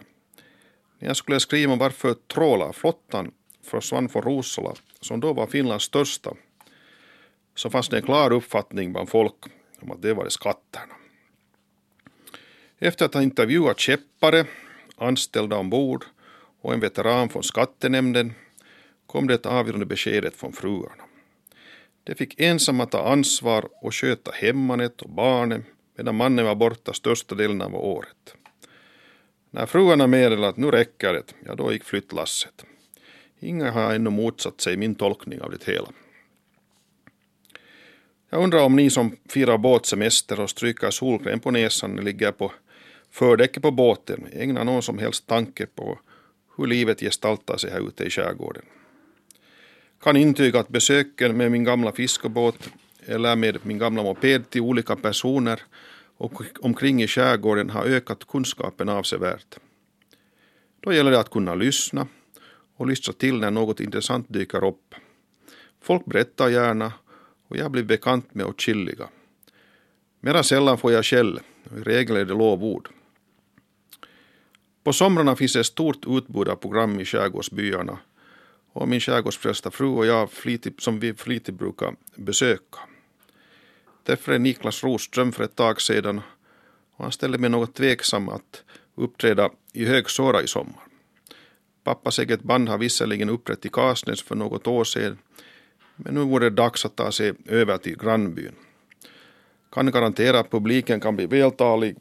När 0.98 1.08
jag 1.08 1.16
skulle 1.16 1.40
skriva 1.40 1.72
om 1.72 1.78
varför 1.78 2.14
trålarflottan 2.14 3.32
försvann 3.62 4.08
från 4.08 4.22
Rosola, 4.22 4.74
som 5.00 5.20
då 5.20 5.32
var 5.32 5.46
Finlands 5.46 5.84
största, 5.84 6.34
så 7.54 7.70
fanns 7.70 7.88
det 7.88 7.96
en 7.96 8.02
klar 8.02 8.32
uppfattning 8.32 8.92
bland 8.92 9.08
folk 9.08 9.34
om 9.80 9.90
att 9.90 10.02
det 10.02 10.14
var 10.14 10.28
skatterna. 10.28 10.94
Efter 12.78 13.04
att 13.04 13.14
ha 13.14 13.22
intervjuat 13.22 13.80
käppare, 13.80 14.44
anställda 14.96 15.56
ombord 15.56 16.04
och 16.60 16.74
en 16.74 16.80
veteran 16.80 17.28
från 17.28 17.42
skattenämnden 17.42 18.34
kom 19.06 19.26
det 19.26 19.46
avgörande 19.46 19.86
beskedet 19.86 20.36
från 20.36 20.52
fruarna. 20.52 21.04
De 22.04 22.14
fick 22.14 22.40
ensamma 22.40 22.86
ta 22.86 23.12
ansvar 23.12 23.68
och 23.82 23.94
sköta 23.94 24.30
hemmanet 24.30 25.02
och 25.02 25.10
barnen 25.10 25.64
medan 25.96 26.14
mannen 26.14 26.44
var 26.44 26.54
borta 26.54 26.92
största 26.92 27.34
delen 27.34 27.62
av 27.62 27.74
året. 27.74 28.34
När 29.50 29.66
fruarna 29.66 30.06
meddelade 30.06 30.48
att 30.48 30.56
nu 30.56 30.70
räcker 30.70 31.12
det, 31.12 31.34
ja 31.46 31.54
då 31.54 31.72
gick 31.72 31.84
flyttlasset. 31.84 32.64
Inga 33.40 33.70
har 33.70 33.94
ännu 33.94 34.10
motsatt 34.10 34.60
sig 34.60 34.76
min 34.76 34.94
tolkning 34.94 35.40
av 35.40 35.50
det 35.50 35.64
hela. 35.64 35.88
Jag 38.30 38.42
undrar 38.42 38.64
om 38.64 38.76
ni 38.76 38.90
som 38.90 39.16
firar 39.28 39.58
båtsemester 39.58 40.40
och 40.40 40.50
stryker 40.50 40.90
solkräm 40.90 41.40
på 41.40 41.50
näsan 41.50 41.96
när 41.96 42.02
ligger 42.02 42.32
på 42.32 42.52
fördäcket 43.10 43.62
på 43.62 43.70
båten 43.70 44.26
ägnar 44.32 44.64
någon 44.64 44.82
som 44.82 44.98
helst 44.98 45.26
tanke 45.26 45.66
på 45.66 45.98
hur 46.56 46.66
livet 46.66 47.00
gestaltar 47.00 47.56
sig 47.56 47.70
här 47.70 47.88
ute 47.88 48.04
i 48.04 48.10
skärgården. 48.10 48.62
Kan 50.00 50.16
intyga 50.16 50.60
att 50.60 50.68
besöken 50.68 51.36
med 51.36 51.50
min 51.50 51.64
gamla 51.64 51.92
fiskebåt 51.92 52.70
eller 53.06 53.36
med 53.36 53.58
min 53.62 53.78
gamla 53.78 54.02
moped 54.02 54.50
till 54.50 54.60
olika 54.60 54.96
personer 54.96 55.62
och 56.16 56.42
omkring 56.60 57.02
i 57.02 57.06
skärgården 57.06 57.70
har 57.70 57.84
ökat 57.84 58.26
kunskapen 58.26 58.88
avsevärt. 58.88 59.58
Då 60.80 60.92
gäller 60.92 61.10
det 61.10 61.20
att 61.20 61.30
kunna 61.30 61.54
lyssna 61.54 62.06
och 62.76 62.86
lyssna 62.86 63.12
till 63.12 63.40
när 63.40 63.50
något 63.50 63.80
intressant 63.80 64.26
dyker 64.28 64.64
upp. 64.64 64.94
Folk 65.82 66.04
berättar 66.04 66.48
gärna 66.48 66.92
och 67.48 67.56
jag 67.56 67.70
blir 67.70 67.82
bekant 67.82 68.34
med 68.34 68.46
åtskilliga. 68.46 69.08
Mera 70.20 70.42
sällan 70.42 70.78
får 70.78 70.92
jag 70.92 71.04
skäll, 71.04 71.40
i 71.76 71.80
regel 71.80 72.16
är 72.16 72.24
det 72.24 72.34
lovord. 72.34 72.88
På 74.84 74.92
somrarna 74.92 75.36
finns 75.36 75.56
ett 75.56 75.66
stort 75.66 76.06
utbud 76.06 76.48
av 76.48 76.56
program 76.56 77.00
i 77.00 77.04
skärgårdsbyarna 77.04 77.98
och 78.72 78.88
min 78.88 79.00
skärgårdsfrälsta 79.00 79.70
fru 79.70 79.86
och 79.86 80.06
jag 80.06 80.30
flitigt, 80.30 80.82
som 80.82 81.00
vi 81.00 81.14
flitigt 81.14 81.58
brukar 81.58 81.96
besöka. 82.16 82.78
Träffade 84.06 84.38
Niklas 84.38 84.84
Roström 84.84 85.32
för 85.32 85.44
ett 85.44 85.56
tag 85.56 85.80
sedan 85.80 86.20
och 86.96 87.04
han 87.04 87.12
ställde 87.12 87.38
mig 87.38 87.50
något 87.50 87.74
tveksam 87.74 88.28
att 88.28 88.62
uppträda 88.94 89.50
i 89.72 89.84
Högsåra 89.84 90.42
i 90.42 90.46
sommar. 90.46 90.82
Pappas 91.84 92.18
eget 92.18 92.42
band 92.42 92.68
har 92.68 92.78
visserligen 92.78 93.30
uppträtt 93.30 93.66
i 93.66 93.68
Kasnäs 93.68 94.22
för 94.22 94.34
något 94.34 94.66
år 94.66 94.84
sedan 94.84 95.18
men 95.96 96.14
nu 96.14 96.20
vore 96.20 96.44
det 96.44 96.56
dags 96.56 96.84
att 96.84 96.96
ta 96.96 97.12
sig 97.12 97.32
över 97.46 97.78
till 97.78 97.98
grannbyn. 97.98 98.52
Kan 99.72 99.90
garantera 99.90 100.40
att 100.40 100.50
publiken 100.50 101.00
kan 101.00 101.16
bli 101.16 101.26
vältalig 101.26 101.96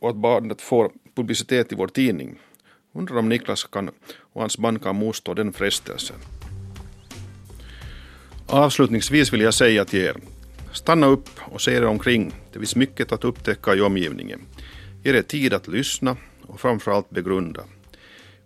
och 0.00 0.10
att 0.10 0.16
bandet 0.16 0.62
får 0.62 0.90
publicitet 1.14 1.72
i 1.72 1.74
vår 1.74 1.88
tidning. 1.88 2.38
Undrar 2.92 3.16
om 3.16 3.28
Niklas 3.28 3.64
kan, 3.64 3.90
och 4.18 4.40
hans 4.40 4.58
band 4.58 4.82
kan 4.82 4.96
motstå 4.96 5.34
den 5.34 5.52
frestelsen. 5.52 6.16
Avslutningsvis 8.46 9.32
vill 9.32 9.40
jag 9.40 9.54
säga 9.54 9.84
till 9.84 10.00
er, 10.00 10.16
stanna 10.74 11.06
upp 11.06 11.28
och 11.40 11.60
se 11.60 11.74
er 11.74 11.84
omkring. 11.84 12.34
Det 12.52 12.58
finns 12.58 12.76
mycket 12.76 13.12
att 13.12 13.24
upptäcka 13.24 13.74
i 13.74 13.80
omgivningen. 13.80 14.40
Ge 15.04 15.16
er 15.16 15.22
tid 15.22 15.54
att 15.54 15.68
lyssna 15.68 16.16
och 16.46 16.60
framförallt 16.60 17.10
begrunda. 17.10 17.64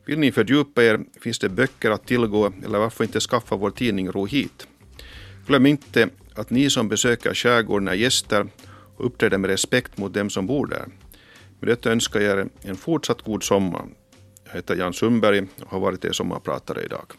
Vill 0.07 0.19
ni 0.19 0.33
fördjupa 0.33 0.83
er 0.83 1.01
finns 1.21 1.38
det 1.38 1.49
böcker 1.49 1.91
att 1.91 2.07
tillgå 2.07 2.53
eller 2.64 2.79
varför 2.79 3.05
inte 3.05 3.21
skaffa 3.21 3.57
vår 3.57 3.71
tidning 3.71 4.11
Ro 4.11 4.27
hit. 4.27 4.69
Glöm 5.47 5.67
inte 5.67 6.09
att 6.35 6.51
ni 6.51 6.71
som 6.71 6.88
besöker 6.88 7.35
skärgården 7.35 7.88
är 7.88 7.95
gäster 7.95 8.47
och 8.97 9.07
uppträder 9.07 9.38
med 9.38 9.51
respekt 9.51 9.99
mot 9.99 10.14
dem 10.14 10.31
som 10.31 10.47
bor 10.47 10.67
där. 10.67 10.87
Med 11.61 11.69
detta 11.69 11.93
önskar 11.93 12.21
jag 12.21 12.38
er 12.38 12.49
en 12.62 12.77
fortsatt 12.77 13.23
god 13.23 13.43
sommar. 13.43 13.85
Jag 14.45 14.53
heter 14.53 14.77
Jan 14.77 14.93
Sundberg 14.93 15.47
och 15.61 15.71
har 15.71 15.81
varit 15.81 16.05
er 16.05 16.12
sommarpratare 16.12 16.83
idag. 16.83 17.12